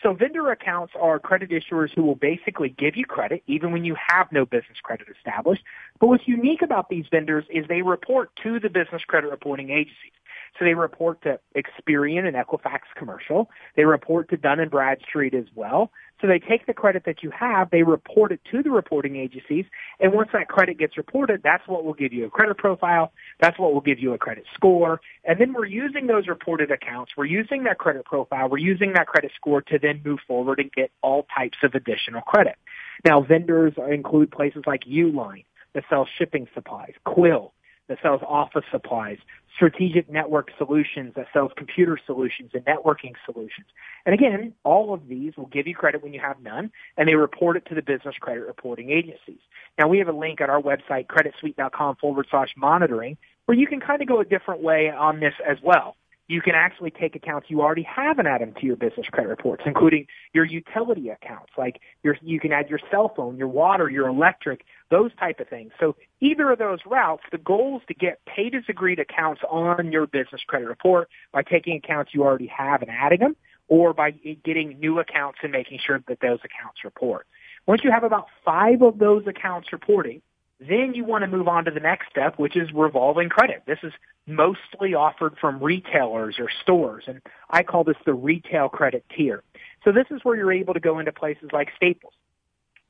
So 0.02 0.14
vendor 0.14 0.52
accounts 0.52 0.94
are 1.00 1.18
credit 1.18 1.50
issuers 1.50 1.90
who 1.96 2.04
will 2.04 2.16
basically 2.16 2.70
give 2.70 2.98
you 2.98 3.06
credit 3.06 3.42
even 3.48 3.72
when 3.72 3.86
you 3.86 3.96
have 4.10 4.28
no 4.34 4.46
business 4.46 4.78
credit 4.84 5.08
established. 5.16 5.64
But 6.00 6.08
what's 6.08 6.28
unique 6.28 6.62
about 6.62 6.90
these 6.90 7.06
vendors 7.10 7.46
is 7.50 7.66
they 7.70 7.82
report 7.82 8.30
to 8.44 8.60
the 8.60 8.70
business 8.70 9.02
credit 9.08 9.30
reporting 9.30 9.70
agencies. 9.70 10.12
So 10.58 10.66
they 10.66 10.74
report 10.74 11.22
to 11.24 11.40
Experian 11.56 12.28
and 12.28 12.36
Equifax 12.36 12.82
Commercial. 12.96 13.50
They 13.76 13.86
report 13.86 14.30
to 14.30 14.38
Dun 14.38 14.60
and 14.60 14.70
Bradstreet 14.70 15.34
as 15.34 15.46
well. 15.56 15.92
So 16.22 16.28
they 16.28 16.40
take 16.40 16.66
the 16.68 16.74
credit 16.74 17.04
that 17.06 17.22
you 17.22 17.32
have, 17.32 17.70
they 17.70 17.84
report 17.84 18.32
it 18.32 18.40
to 18.52 18.64
the 18.64 18.70
reporting 18.72 19.18
agencies, 19.18 19.66
and 20.00 20.14
once 20.14 20.30
that 20.32 20.48
credit 20.48 20.78
gets 20.78 20.96
reported, 20.96 21.42
that's 21.44 21.68
what 21.68 21.84
will 21.84 21.94
give 21.94 22.14
you 22.14 22.26
a 22.26 22.30
credit 22.30 22.58
profile, 22.58 23.12
that's 23.42 23.60
what 23.60 23.74
will 23.74 23.82
give 23.82 24.00
you 24.00 24.14
a 24.14 24.18
credit 24.18 24.46
score, 24.54 25.02
and 25.26 25.38
then 25.38 25.52
we're 25.52 25.66
using 25.66 26.08
those 26.08 26.28
reported 26.28 26.72
accounts, 26.72 27.12
we're 27.18 27.26
using 27.26 27.64
that 27.66 27.78
credit 27.78 28.06
profile, 28.06 28.48
we're 28.48 28.58
using 28.58 28.94
that 28.94 29.08
credit 29.08 29.32
score 29.36 29.62
to 29.64 29.78
then 29.78 30.02
move 30.06 30.20
forward 30.26 30.60
and 30.60 30.72
get 30.72 30.92
all 31.02 31.28
types 31.36 31.58
of 31.62 31.76
additional 31.76 32.22
credit. 32.22 32.56
Now, 33.04 33.22
vendors 33.22 33.74
include 33.92 34.32
places 34.32 34.64
like 34.66 34.86
Uline 34.86 35.44
that 35.74 35.84
sell 35.90 36.08
shipping 36.18 36.48
supplies, 36.54 36.94
Quill 37.04 37.52
that 37.88 38.00
sells 38.02 38.22
office 38.28 38.64
supplies, 38.72 39.18
Strategic 39.56 40.10
Network 40.10 40.50
Solutions 40.58 41.14
that 41.16 41.28
sells 41.34 41.52
computer 41.56 41.98
solutions 42.06 42.52
and 42.54 42.66
networking 42.66 43.14
solutions. 43.26 43.68
And 44.06 44.14
again, 44.16 44.54
all 44.64 44.94
of 44.94 45.08
these 45.08 45.38
will 45.38 45.48
give 45.48 45.68
you 45.68 45.76
credit 45.76 46.04
when 46.04 46.14
you 46.14 46.20
have 46.20 46.42
none, 46.42 46.72
and 46.98 47.08
they 47.08 47.16
report 47.16 47.58
it 47.58 47.66
to 47.68 47.76
the 47.76 47.82
business 47.82 48.16
credit 48.20 48.46
reporting 48.48 48.90
agencies. 48.90 49.42
Now, 49.78 49.88
we 49.88 50.00
have 50.00 50.08
a 50.08 50.14
link 50.14 50.42
at 50.42 50.50
our 50.50 50.62
website, 50.62 51.08
creditsuite.com 51.08 51.98
forward 51.98 52.28
slash 52.30 52.50
monitoring, 52.58 53.18
where 53.46 53.58
you 53.58 53.68
can 53.68 53.80
kind 53.80 54.02
of 54.02 54.08
go 54.08 54.20
a 54.20 54.26
different 54.26 54.62
way 54.62 54.90
on 54.90 55.20
this 55.20 55.34
as 55.48 55.58
well 55.64 55.96
you 56.28 56.42
can 56.42 56.56
actually 56.56 56.92
take 56.92 57.16
accounts 57.16 57.50
you 57.50 57.62
already 57.62 57.84
have 57.84 58.18
and 58.18 58.28
add 58.28 58.42
them 58.42 58.54
to 58.60 58.66
your 58.66 58.76
business 58.76 59.08
credit 59.12 59.30
reports, 59.30 59.64
including 59.66 60.08
your 60.34 60.46
utility 60.46 61.10
accounts, 61.10 61.52
like 61.58 61.82
your, 62.02 62.18
you 62.22 62.40
can 62.40 62.52
add 62.54 62.70
your 62.70 62.80
cell 62.90 63.12
phone, 63.16 63.38
your 63.38 63.50
water, 63.50 63.90
your 63.90 64.08
electric, 64.08 64.64
those 64.90 65.12
type 65.20 65.40
of 65.40 65.50
things. 65.50 65.72
So 65.80 65.96
either 66.22 66.52
of 66.52 66.60
those 66.60 66.80
routes, 66.86 67.24
the 67.32 67.38
goal 67.38 67.78
is 67.82 67.88
to 67.88 67.94
get 67.94 68.22
paid 68.26 68.56
as 68.56 68.64
agreed 68.70 69.00
accounts 69.00 69.42
on 69.50 69.92
your 69.92 70.08
business 70.08 70.42
credit 70.48 70.68
report 70.68 71.10
by 71.34 71.44
taking 71.44 71.78
accounts 71.78 72.12
you 72.14 72.24
already 72.24 72.48
have 72.48 72.82
and 72.82 72.90
adding 72.90 73.20
them, 73.20 73.36
or 73.68 73.94
by 73.94 74.12
getting 74.12 74.80
new 74.80 75.00
accounts 75.00 75.40
and 75.44 75.52
making 75.52 75.80
sure 75.86 76.02
that 76.08 76.20
those 76.22 76.40
accounts 76.44 76.84
report. 76.84 77.26
Once 77.66 77.82
you 77.84 77.92
have 77.92 78.04
about 78.04 78.28
five 78.44 78.82
of 78.82 78.98
those 78.98 79.26
accounts 79.26 79.72
reporting, 79.72 80.22
then 80.60 80.94
you 80.94 81.04
want 81.04 81.24
to 81.24 81.28
move 81.28 81.48
on 81.48 81.66
to 81.66 81.72
the 81.72 81.80
next 81.80 82.10
step, 82.10 82.38
which 82.38 82.56
is 82.56 82.70
revolving 82.74 83.30
credit. 83.30 83.64
This 83.66 83.80
is 83.84 83.92
mostly 84.28 84.94
offered 84.94 85.36
from 85.40 85.62
retailers 85.62 86.36
or 86.40 86.50
stores, 86.62 87.04
and 87.08 87.22
I 87.50 87.64
call 87.64 87.84
this 87.84 87.98
the 88.06 88.14
retail 88.14 88.70
credit 88.70 89.06
tier. 89.16 89.44
So 89.84 89.92
this 89.92 90.06
is 90.12 90.22
where 90.24 90.36
you're 90.36 90.54
able 90.54 90.74
to 90.74 90.80
go 90.80 91.00
into 91.00 91.12
places 91.12 91.50
like 91.52 91.70
Staples, 91.76 92.14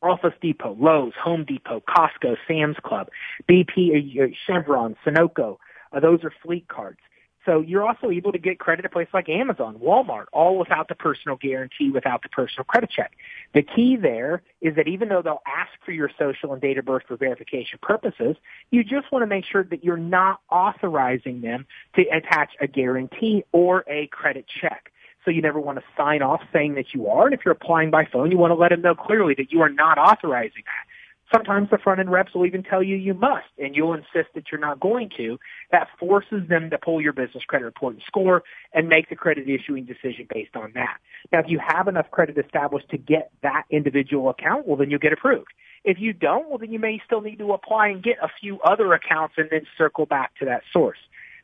Office 0.02 0.34
Depot, 0.41 0.78
Lowe's, 0.80 1.13
Home 1.23 1.45
Depot, 1.45 1.82
Costco, 1.88 2.36
Sam's 2.47 2.78
Club, 2.84 3.08
BP, 3.49 4.21
uh, 4.21 4.28
Chevron, 4.45 4.95
Sunoco. 5.06 5.58
Uh, 5.91 5.99
those 5.99 6.23
are 6.23 6.34
fleet 6.43 6.67
cards. 6.67 6.99
So 7.46 7.62
you're 7.62 7.86
also 7.86 8.10
able 8.10 8.32
to 8.32 8.38
get 8.38 8.60
credit 8.60 8.86
at 8.86 8.94
places 8.94 9.14
like 9.14 9.28
Amazon, 9.28 9.78
Walmart, 9.84 10.26
all 10.32 10.58
without 10.58 10.88
the 10.88 10.96
personal 10.96 11.38
guarantee, 11.38 11.90
without 11.90 12.24
the 12.24 12.30
personal 12.30 12.64
credit 12.64 12.90
check. 12.90 13.14
The 13.54 13.62
key 13.62 13.98
there 13.98 14.42
is 14.62 14.76
that 14.76 14.88
even 14.88 15.10
though 15.10 15.22
they'll 15.22 15.42
ask 15.46 15.72
for 15.84 15.92
your 15.92 16.10
social 16.18 16.54
and 16.54 16.62
date 16.62 16.78
of 16.78 16.86
birth 16.86 17.04
for 17.08 17.18
verification 17.18 17.80
purposes, 17.82 18.38
you 18.72 18.84
just 18.84 19.12
want 19.12 19.24
to 19.24 19.28
make 19.28 19.46
sure 19.46 19.64
that 19.66 19.84
you're 19.84 19.98
not 19.98 20.40
authorizing 20.50 21.42
them 21.42 21.66
to 21.96 22.04
attach 22.14 22.52
a 22.62 22.68
guarantee 22.68 23.44
or 23.52 23.84
a 23.88 24.08
credit 24.08 24.46
check. 24.62 24.92
So 25.26 25.32
you 25.32 25.42
never 25.42 25.60
want 25.60 25.78
to 25.80 25.84
sign 25.98 26.22
off 26.22 26.42
saying 26.52 26.76
that 26.76 26.94
you 26.94 27.08
are. 27.08 27.26
And 27.26 27.34
if 27.34 27.42
you're 27.46 27.54
applying 27.54 27.92
by 27.92 28.06
phone, 28.06 28.32
you 28.32 28.38
want 28.38 28.52
to 28.52 28.56
let 28.56 28.70
them 28.70 28.82
know 28.82 28.96
clearly 28.96 29.34
that 29.36 29.52
you 29.52 29.62
are 29.62 29.70
not 29.70 29.98
authorizing 29.98 30.64
that. 30.66 30.93
Sometimes 31.34 31.69
the 31.72 31.80
front 31.80 32.00
end 32.00 32.12
reps 32.12 32.34
will 32.36 32.46
even 32.46 32.62
tell 32.62 32.84
you 32.84 32.96
you 32.96 33.15
must, 33.15 33.48
and 33.58 33.76
you'll 33.76 33.93
insist 33.93 34.30
that 34.36 34.52
you're 34.52 34.62
not 34.62 34.80
going 34.80 35.10
to. 35.17 35.39
That 35.72 35.88
forces 36.00 36.48
them 36.48 36.69
to 36.69 36.78
pull 36.78 37.02
your 37.02 37.13
business 37.13 37.43
credit 37.43 37.65
report 37.65 37.96
and 37.96 38.04
score 38.06 38.43
and 38.72 38.88
make 38.88 39.10
the 39.10 39.15
credit 39.15 39.50
issuing 39.50 39.86
decision 39.86 40.28
based 40.32 40.56
on 40.56 40.74
that. 40.76 40.98
Now, 41.32 41.39
if 41.39 41.46
you 41.48 41.60
have 41.65 41.88
enough 41.88 42.12
credit 42.12 42.38
established 42.38 42.89
to 42.89 42.98
get 42.98 43.32
that 43.41 43.63
individual 43.72 44.30
account, 44.30 44.67
well, 44.67 44.78
then 44.78 44.91
you'll 44.91 45.00
get 45.00 45.13
approved. 45.13 45.52
If 45.84 46.00
you 46.00 46.13
don't, 46.13 46.50
well, 46.50 46.60
then 46.60 46.72
you 46.72 46.80
may 46.80 47.02
still 47.04 47.22
need 47.22 47.39
to 47.39 47.52
apply 47.54 47.88
and 47.88 48.04
get 48.04 48.17
a 48.22 48.30
few 48.39 48.62
other 48.62 48.93
accounts 48.93 49.34
and 49.38 49.50
then 49.50 49.65
circle 49.78 50.06
back 50.06 50.36
to 50.38 50.46
that 50.46 50.62
source. 50.72 51.00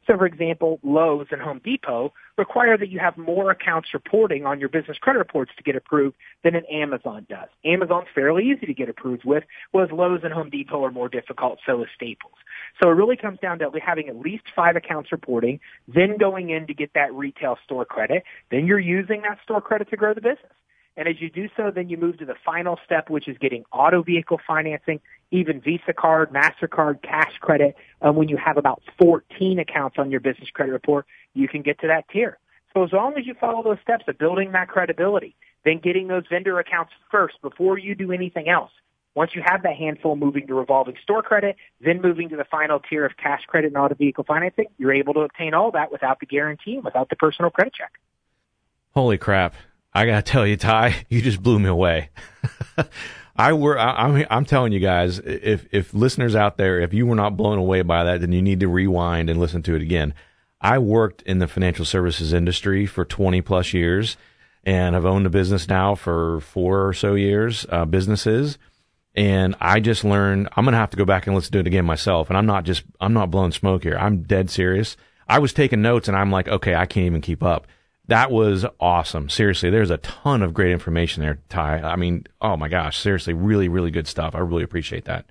So 0.09 0.17
for 0.17 0.25
example, 0.25 0.79
Lowe's 0.81 1.27
and 1.29 1.39
Home 1.39 1.61
Depot 1.63 2.13
require 2.35 2.77
that 2.79 2.89
you 2.89 2.97
have 2.97 3.15
more 3.15 3.51
accounts 3.51 3.89
reporting 3.93 4.43
on 4.43 4.59
your 4.59 4.69
business 4.69 4.97
credit 4.97 5.19
reports 5.19 5.51
to 5.57 5.63
get 5.63 5.75
approved 5.75 6.15
than 6.43 6.55
an 6.55 6.65
Amazon 6.65 7.27
does. 7.29 7.47
Amazon's 7.63 8.07
fairly 8.15 8.49
easy 8.49 8.65
to 8.65 8.73
get 8.73 8.89
approved 8.89 9.23
with, 9.23 9.43
whereas 9.71 9.91
Lowe's 9.91 10.21
and 10.23 10.33
Home 10.33 10.49
Depot 10.49 10.83
are 10.83 10.91
more 10.91 11.09
difficult, 11.09 11.59
so 11.63 11.83
is 11.83 11.89
Staples. 11.93 12.33
So 12.81 12.89
it 12.89 12.93
really 12.93 13.17
comes 13.17 13.37
down 13.39 13.59
to 13.59 13.69
having 13.85 14.09
at 14.09 14.17
least 14.17 14.45
five 14.55 14.75
accounts 14.75 15.11
reporting, 15.11 15.59
then 15.87 16.17
going 16.17 16.49
in 16.49 16.65
to 16.65 16.73
get 16.73 16.91
that 16.95 17.13
retail 17.13 17.59
store 17.63 17.85
credit, 17.85 18.23
then 18.49 18.65
you're 18.65 18.79
using 18.79 19.21
that 19.23 19.37
store 19.43 19.61
credit 19.61 19.91
to 19.91 19.97
grow 19.97 20.15
the 20.15 20.21
business. 20.21 20.51
And 20.97 21.07
as 21.07 21.21
you 21.21 21.29
do 21.29 21.47
so, 21.55 21.71
then 21.73 21.89
you 21.89 21.97
move 21.97 22.17
to 22.17 22.25
the 22.25 22.35
final 22.45 22.77
step, 22.83 23.09
which 23.09 23.27
is 23.27 23.37
getting 23.37 23.63
auto 23.71 24.03
vehicle 24.03 24.39
financing, 24.45 24.99
even 25.31 25.61
Visa 25.61 25.93
card, 25.93 26.31
MasterCard, 26.31 27.01
cash 27.01 27.37
credit. 27.39 27.75
Um, 28.01 28.15
when 28.15 28.27
you 28.27 28.37
have 28.37 28.57
about 28.57 28.81
14 29.01 29.59
accounts 29.59 29.97
on 29.97 30.11
your 30.11 30.19
business 30.19 30.49
credit 30.49 30.71
report, 30.71 31.05
you 31.33 31.47
can 31.47 31.61
get 31.61 31.79
to 31.79 31.87
that 31.87 32.09
tier. 32.09 32.37
So 32.73 32.83
as 32.83 32.91
long 32.91 33.17
as 33.17 33.25
you 33.25 33.33
follow 33.33 33.63
those 33.63 33.79
steps 33.81 34.05
of 34.07 34.17
building 34.17 34.51
that 34.51 34.67
credibility, 34.67 35.35
then 35.65 35.79
getting 35.79 36.07
those 36.07 36.23
vendor 36.29 36.59
accounts 36.59 36.91
first 37.11 37.41
before 37.41 37.77
you 37.77 37.95
do 37.95 38.11
anything 38.11 38.49
else. 38.49 38.71
Once 39.15 39.31
you 39.35 39.41
have 39.43 39.63
that 39.63 39.75
handful 39.75 40.15
moving 40.15 40.47
to 40.47 40.53
revolving 40.53 40.95
store 41.01 41.23
credit, 41.23 41.55
then 41.81 42.01
moving 42.01 42.29
to 42.29 42.35
the 42.35 42.45
final 42.45 42.79
tier 42.79 43.05
of 43.05 43.17
cash 43.17 43.41
credit 43.47 43.67
and 43.67 43.77
auto 43.77 43.95
vehicle 43.95 44.23
financing, 44.23 44.65
you're 44.77 44.93
able 44.93 45.13
to 45.13 45.21
obtain 45.21 45.53
all 45.53 45.71
that 45.71 45.91
without 45.91 46.19
the 46.19 46.25
guarantee 46.25 46.75
and 46.75 46.83
without 46.83 47.09
the 47.09 47.15
personal 47.15 47.49
credit 47.49 47.73
check. 47.73 47.91
Holy 48.93 49.17
crap. 49.17 49.55
I 49.93 50.05
gotta 50.05 50.21
tell 50.21 50.45
you, 50.45 50.57
Ty, 50.57 51.05
you 51.09 51.21
just 51.21 51.41
blew 51.41 51.59
me 51.59 51.69
away. 51.69 52.09
I 53.35 53.53
were, 53.53 53.79
I, 53.79 53.91
I'm, 53.91 54.25
I'm 54.29 54.45
telling 54.45 54.73
you 54.73 54.79
guys, 54.79 55.19
if, 55.19 55.65
if 55.71 55.93
listeners 55.93 56.35
out 56.35 56.57
there, 56.57 56.81
if 56.81 56.93
you 56.93 57.07
were 57.07 57.15
not 57.15 57.37
blown 57.37 57.57
away 57.57 57.81
by 57.83 58.03
that, 58.03 58.19
then 58.19 58.33
you 58.33 58.41
need 58.41 58.59
to 58.59 58.67
rewind 58.67 59.29
and 59.29 59.39
listen 59.39 59.63
to 59.63 59.75
it 59.75 59.81
again. 59.81 60.13
I 60.59 60.77
worked 60.79 61.21
in 61.21 61.39
the 61.39 61.47
financial 61.47 61.85
services 61.85 62.33
industry 62.33 62.85
for 62.85 63.05
20 63.05 63.41
plus 63.41 63.73
years 63.73 64.17
and 64.65 64.93
I've 64.93 65.05
owned 65.05 65.25
a 65.25 65.29
business 65.29 65.69
now 65.69 65.95
for 65.95 66.41
four 66.41 66.85
or 66.85 66.93
so 66.93 67.13
years, 67.13 67.65
uh, 67.69 67.85
businesses. 67.85 68.57
And 69.15 69.55
I 69.61 69.79
just 69.79 70.03
learned, 70.03 70.49
I'm 70.55 70.65
to 70.65 70.71
have 70.73 70.91
to 70.91 70.97
go 70.97 71.05
back 71.05 71.25
and 71.25 71.35
listen 71.35 71.53
to 71.53 71.59
it 71.59 71.67
again 71.67 71.85
myself. 71.85 72.29
And 72.29 72.37
I'm 72.37 72.45
not 72.45 72.65
just, 72.65 72.83
I'm 72.99 73.13
not 73.13 73.31
blowing 73.31 73.53
smoke 73.53 73.83
here. 73.83 73.97
I'm 73.97 74.23
dead 74.23 74.49
serious. 74.49 74.97
I 75.29 75.39
was 75.39 75.53
taking 75.53 75.81
notes 75.81 76.09
and 76.09 76.17
I'm 76.17 76.29
like, 76.29 76.49
okay, 76.49 76.75
I 76.75 76.85
can't 76.85 77.05
even 77.05 77.21
keep 77.21 77.41
up 77.41 77.67
that 78.09 78.31
was 78.31 78.65
awesome. 78.79 79.29
Seriously, 79.29 79.69
there's 79.69 79.89
a 79.89 79.97
ton 79.97 80.41
of 80.41 80.53
great 80.53 80.71
information 80.71 81.23
there, 81.23 81.39
Ty. 81.49 81.79
I 81.79 81.95
mean, 81.95 82.25
oh 82.41 82.57
my 82.57 82.67
gosh, 82.67 82.99
seriously, 82.99 83.33
really, 83.33 83.69
really 83.69 83.91
good 83.91 84.07
stuff. 84.07 84.35
I 84.35 84.39
really 84.39 84.63
appreciate 84.63 85.05
that. 85.05 85.25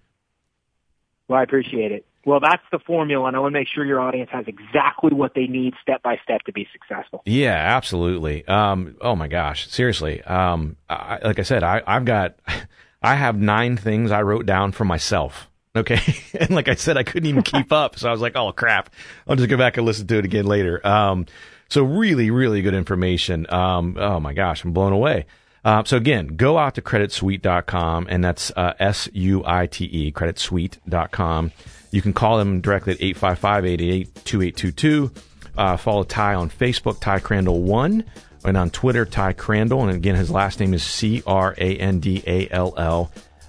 Well, 1.29 1.38
I 1.38 1.43
appreciate 1.43 1.93
it. 1.93 2.07
Well, 2.25 2.41
that's 2.41 2.62
the 2.73 2.79
formula, 2.79 3.27
and 3.27 3.37
I 3.37 3.41
want 3.41 3.53
to 3.53 3.59
make 3.59 3.69
sure 3.69 3.85
your 3.85 4.01
audience 4.01 4.31
has 4.33 4.47
exactly 4.49 5.12
what 5.12 5.35
they 5.35 5.47
need 5.47 5.75
step 5.81 6.03
by 6.03 6.19
step 6.23 6.43
to 6.43 6.53
be 6.53 6.67
successful. 6.73 7.23
Yeah, 7.25 7.55
absolutely. 7.55 8.47
Um, 8.47 8.97
oh 9.01 9.17
my 9.17 9.29
gosh, 9.29 9.69
seriously. 9.69 10.23
Um, 10.23 10.77
I, 10.91 11.19
like 11.23 11.38
I 11.38 11.43
said, 11.43 11.62
I, 11.62 11.83
I've 11.87 12.05
got, 12.05 12.37
I 13.03 13.14
have 13.14 13.38
nine 13.38 13.77
things 13.77 14.11
I 14.11 14.23
wrote 14.23 14.47
down 14.47 14.73
for 14.73 14.85
myself. 14.85 15.49
Okay. 15.77 16.01
and 16.41 16.51
like 16.51 16.67
I 16.67 16.75
said, 16.75 16.97
I 16.97 17.05
couldn't 17.05 17.29
even 17.29 17.43
keep 17.43 17.73
up. 17.73 17.99
So 17.99 18.09
I 18.09 18.11
was 18.11 18.21
like, 18.21 18.35
oh 18.35 18.51
crap. 18.51 18.91
I'll 19.29 19.37
just 19.37 19.49
go 19.49 19.57
back 19.57 19.77
and 19.77 19.87
listen 19.87 20.09
to 20.09 20.19
it 20.19 20.25
again 20.25 20.47
later. 20.47 20.85
Um, 20.85 21.27
so 21.69 21.85
really, 21.85 22.31
really 22.31 22.63
good 22.63 22.75
information. 22.75 23.47
Um, 23.51 23.97
oh 23.99 24.21
my 24.21 24.33
gosh, 24.33 24.65
I'm 24.65 24.73
blown 24.73 24.93
away. 24.93 25.27
Uh, 25.65 25.83
so 25.85 25.97
again, 25.97 26.29
go 26.29 26.57
out 26.57 26.77
to 26.77 26.83
creditsuite.com 26.83 28.07
and 28.09 28.25
that's 28.25 28.53
uh, 28.57 28.75
S-U-I-T-E, 28.79 30.13
creditsuite.com. 30.13 31.53
You 31.91 32.03
can 32.03 32.13
call 32.13 32.39
them 32.39 32.61
directly 32.61 32.93
at 32.93 33.01
855-888-2822. 33.01 35.17
Uh, 35.57 35.77
follow 35.77 36.05
Ty 36.05 36.35
on 36.35 36.51
Facebook, 36.51 37.01
Ty 37.01 37.19
Crandall 37.19 37.63
1, 37.63 38.05
and 38.45 38.57
on 38.57 38.71
Twitter, 38.71 39.05
Ty 39.05 39.33
Crandall. 39.33 39.83
And 39.83 39.91
again, 39.91 40.15
his 40.15 40.31
last 40.31 40.61
name 40.61 40.73
is 40.73 40.85
C-R-A-N-D-A-L-L. 40.85 41.53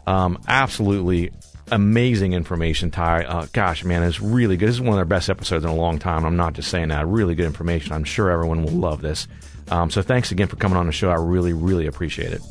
Um, 0.08 0.42
absolutely 0.48 1.30
amazing 1.72 2.34
information, 2.34 2.92
Ty. 2.92 3.24
Uh, 3.24 3.48
gosh, 3.54 3.84
man, 3.84 4.04
it's 4.04 4.20
really 4.20 4.58
good. 4.58 4.70
This 4.70 4.76
is 4.76 4.82
one 4.82 4.90
of 4.90 4.96
their 4.96 5.06
best 5.06 5.30
episodes 5.30 5.64
in 5.64 5.70
a 5.70 5.76
long 5.76 6.00
time. 6.00 6.26
I'm 6.26 6.38
not 6.38 6.54
just 6.54 6.70
saying 6.70 6.90
that. 6.90 7.08
Really 7.08 7.36
good 7.36 7.46
information. 7.46 7.94
I'm 7.94 8.04
sure 8.04 8.30
everyone 8.30 8.64
will 8.64 8.72
love 8.72 9.02
this. 9.02 9.28
Um, 9.70 9.90
so 9.90 10.02
thanks 10.02 10.32
again 10.32 10.48
for 10.48 10.56
coming 10.56 10.78
on 10.78 10.86
the 10.86 10.92
show. 10.92 11.10
I 11.10 11.16
really, 11.16 11.54
really 11.54 11.86
appreciate 11.86 12.34
it. 12.34 12.42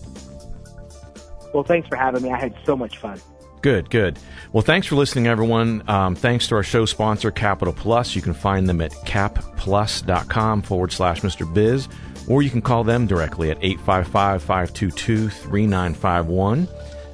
Well, 1.52 1.64
thanks 1.64 1.88
for 1.88 1.96
having 1.96 2.22
me. 2.22 2.30
I 2.30 2.38
had 2.38 2.54
so 2.64 2.76
much 2.76 2.98
fun. 2.98 3.20
Good, 3.62 3.90
good. 3.90 4.18
Well, 4.52 4.62
thanks 4.62 4.86
for 4.86 4.94
listening, 4.94 5.26
everyone. 5.26 5.82
Um, 5.88 6.14
thanks 6.14 6.46
to 6.48 6.54
our 6.54 6.62
show 6.62 6.84
sponsor, 6.84 7.30
Capital 7.30 7.74
Plus. 7.74 8.14
You 8.14 8.22
can 8.22 8.34
find 8.34 8.68
them 8.68 8.80
at 8.80 8.92
capplus.com 8.92 10.62
forward 10.62 10.92
slash 10.92 11.22
Mr. 11.22 11.52
Biz, 11.52 11.88
or 12.28 12.42
you 12.42 12.50
can 12.50 12.62
call 12.62 12.84
them 12.84 13.06
directly 13.06 13.50
at 13.50 13.58
855 13.62 14.42
522 14.42 15.28
3951. 15.28 16.68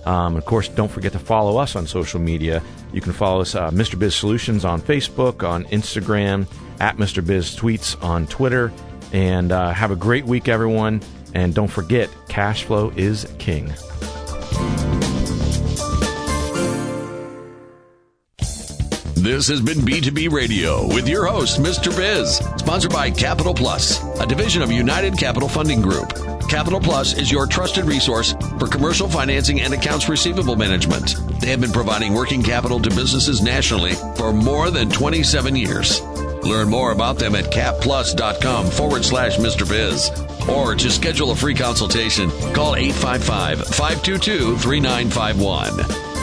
Um, 0.07 0.37
of 0.37 0.45
course, 0.45 0.69
don't 0.69 0.91
forget 0.91 1.13
to 1.13 1.19
follow 1.19 1.57
us 1.59 1.77
on 1.77 1.87
social 1.87 2.21
media. 2.21 2.63
You 2.93 3.01
can 3.01 3.13
follow 3.13 3.41
us, 3.41 3.55
uh, 3.55 3.71
Mr. 3.71 3.99
Biz 3.99 4.15
Solutions, 4.15 4.65
on 4.65 4.81
Facebook, 4.81 5.49
on 5.49 5.65
Instagram, 5.67 6.47
at 6.81 6.97
Mr. 6.97 7.25
Biz 7.25 7.57
Tweets 7.57 8.03
on 8.03 8.27
Twitter. 8.27 8.73
And 9.13 9.53
uh, 9.53 9.73
have 9.73 9.91
a 9.91 9.97
great 9.97 10.25
week, 10.25 10.49
everyone. 10.49 11.01
And 11.35 11.55
don't 11.55 11.71
forget, 11.71 12.11
cash 12.29 12.65
flow 12.65 12.93
is 12.97 13.27
king. 13.39 13.73
This 19.25 19.49
has 19.49 19.63
been 19.63 19.79
B2B 19.79 20.31
Radio 20.31 20.87
with 20.87 21.09
your 21.09 21.25
host, 21.25 21.59
Mr. 21.59 21.97
Biz, 21.97 22.37
sponsored 22.59 22.93
by 22.93 23.11
Capital 23.11 23.55
Plus, 23.55 24.05
a 24.21 24.27
division 24.27 24.61
of 24.61 24.71
United 24.71 25.17
Capital 25.17 25.49
Funding 25.49 25.81
Group. 25.81 26.11
Capital 26.51 26.79
Plus 26.79 27.17
is 27.17 27.33
your 27.33 27.47
trusted 27.47 27.87
resource 27.87 28.35
for 28.59 28.69
commercial 28.69 29.09
financing 29.09 29.63
and 29.63 29.73
accounts 29.73 30.11
receivable 30.11 30.57
management. 30.57 31.17
They 31.41 31.49
have 31.49 31.63
been 31.63 31.73
providing 31.73 32.13
working 32.13 32.43
capital 32.43 32.79
to 32.81 32.91
businesses 32.91 33.41
nationally 33.41 33.95
for 34.15 34.31
more 34.31 34.71
than 34.71 34.91
27 34.91 35.57
years. 35.57 36.03
Learn 36.43 36.69
more 36.69 36.93
about 36.93 37.19
them 37.19 37.35
at 37.35 37.51
capplus.com 37.51 38.67
forward 38.67 39.07
slash 39.07 39.39
Mr. 39.39 39.67
Biz. 39.67 40.11
Or 40.51 40.75
to 40.75 40.91
schedule 40.91 41.31
a 41.31 41.35
free 41.35 41.55
consultation, 41.55 42.29
call 42.53 42.77
855 42.77 43.69
522 43.69 44.59
3951. 44.59 46.14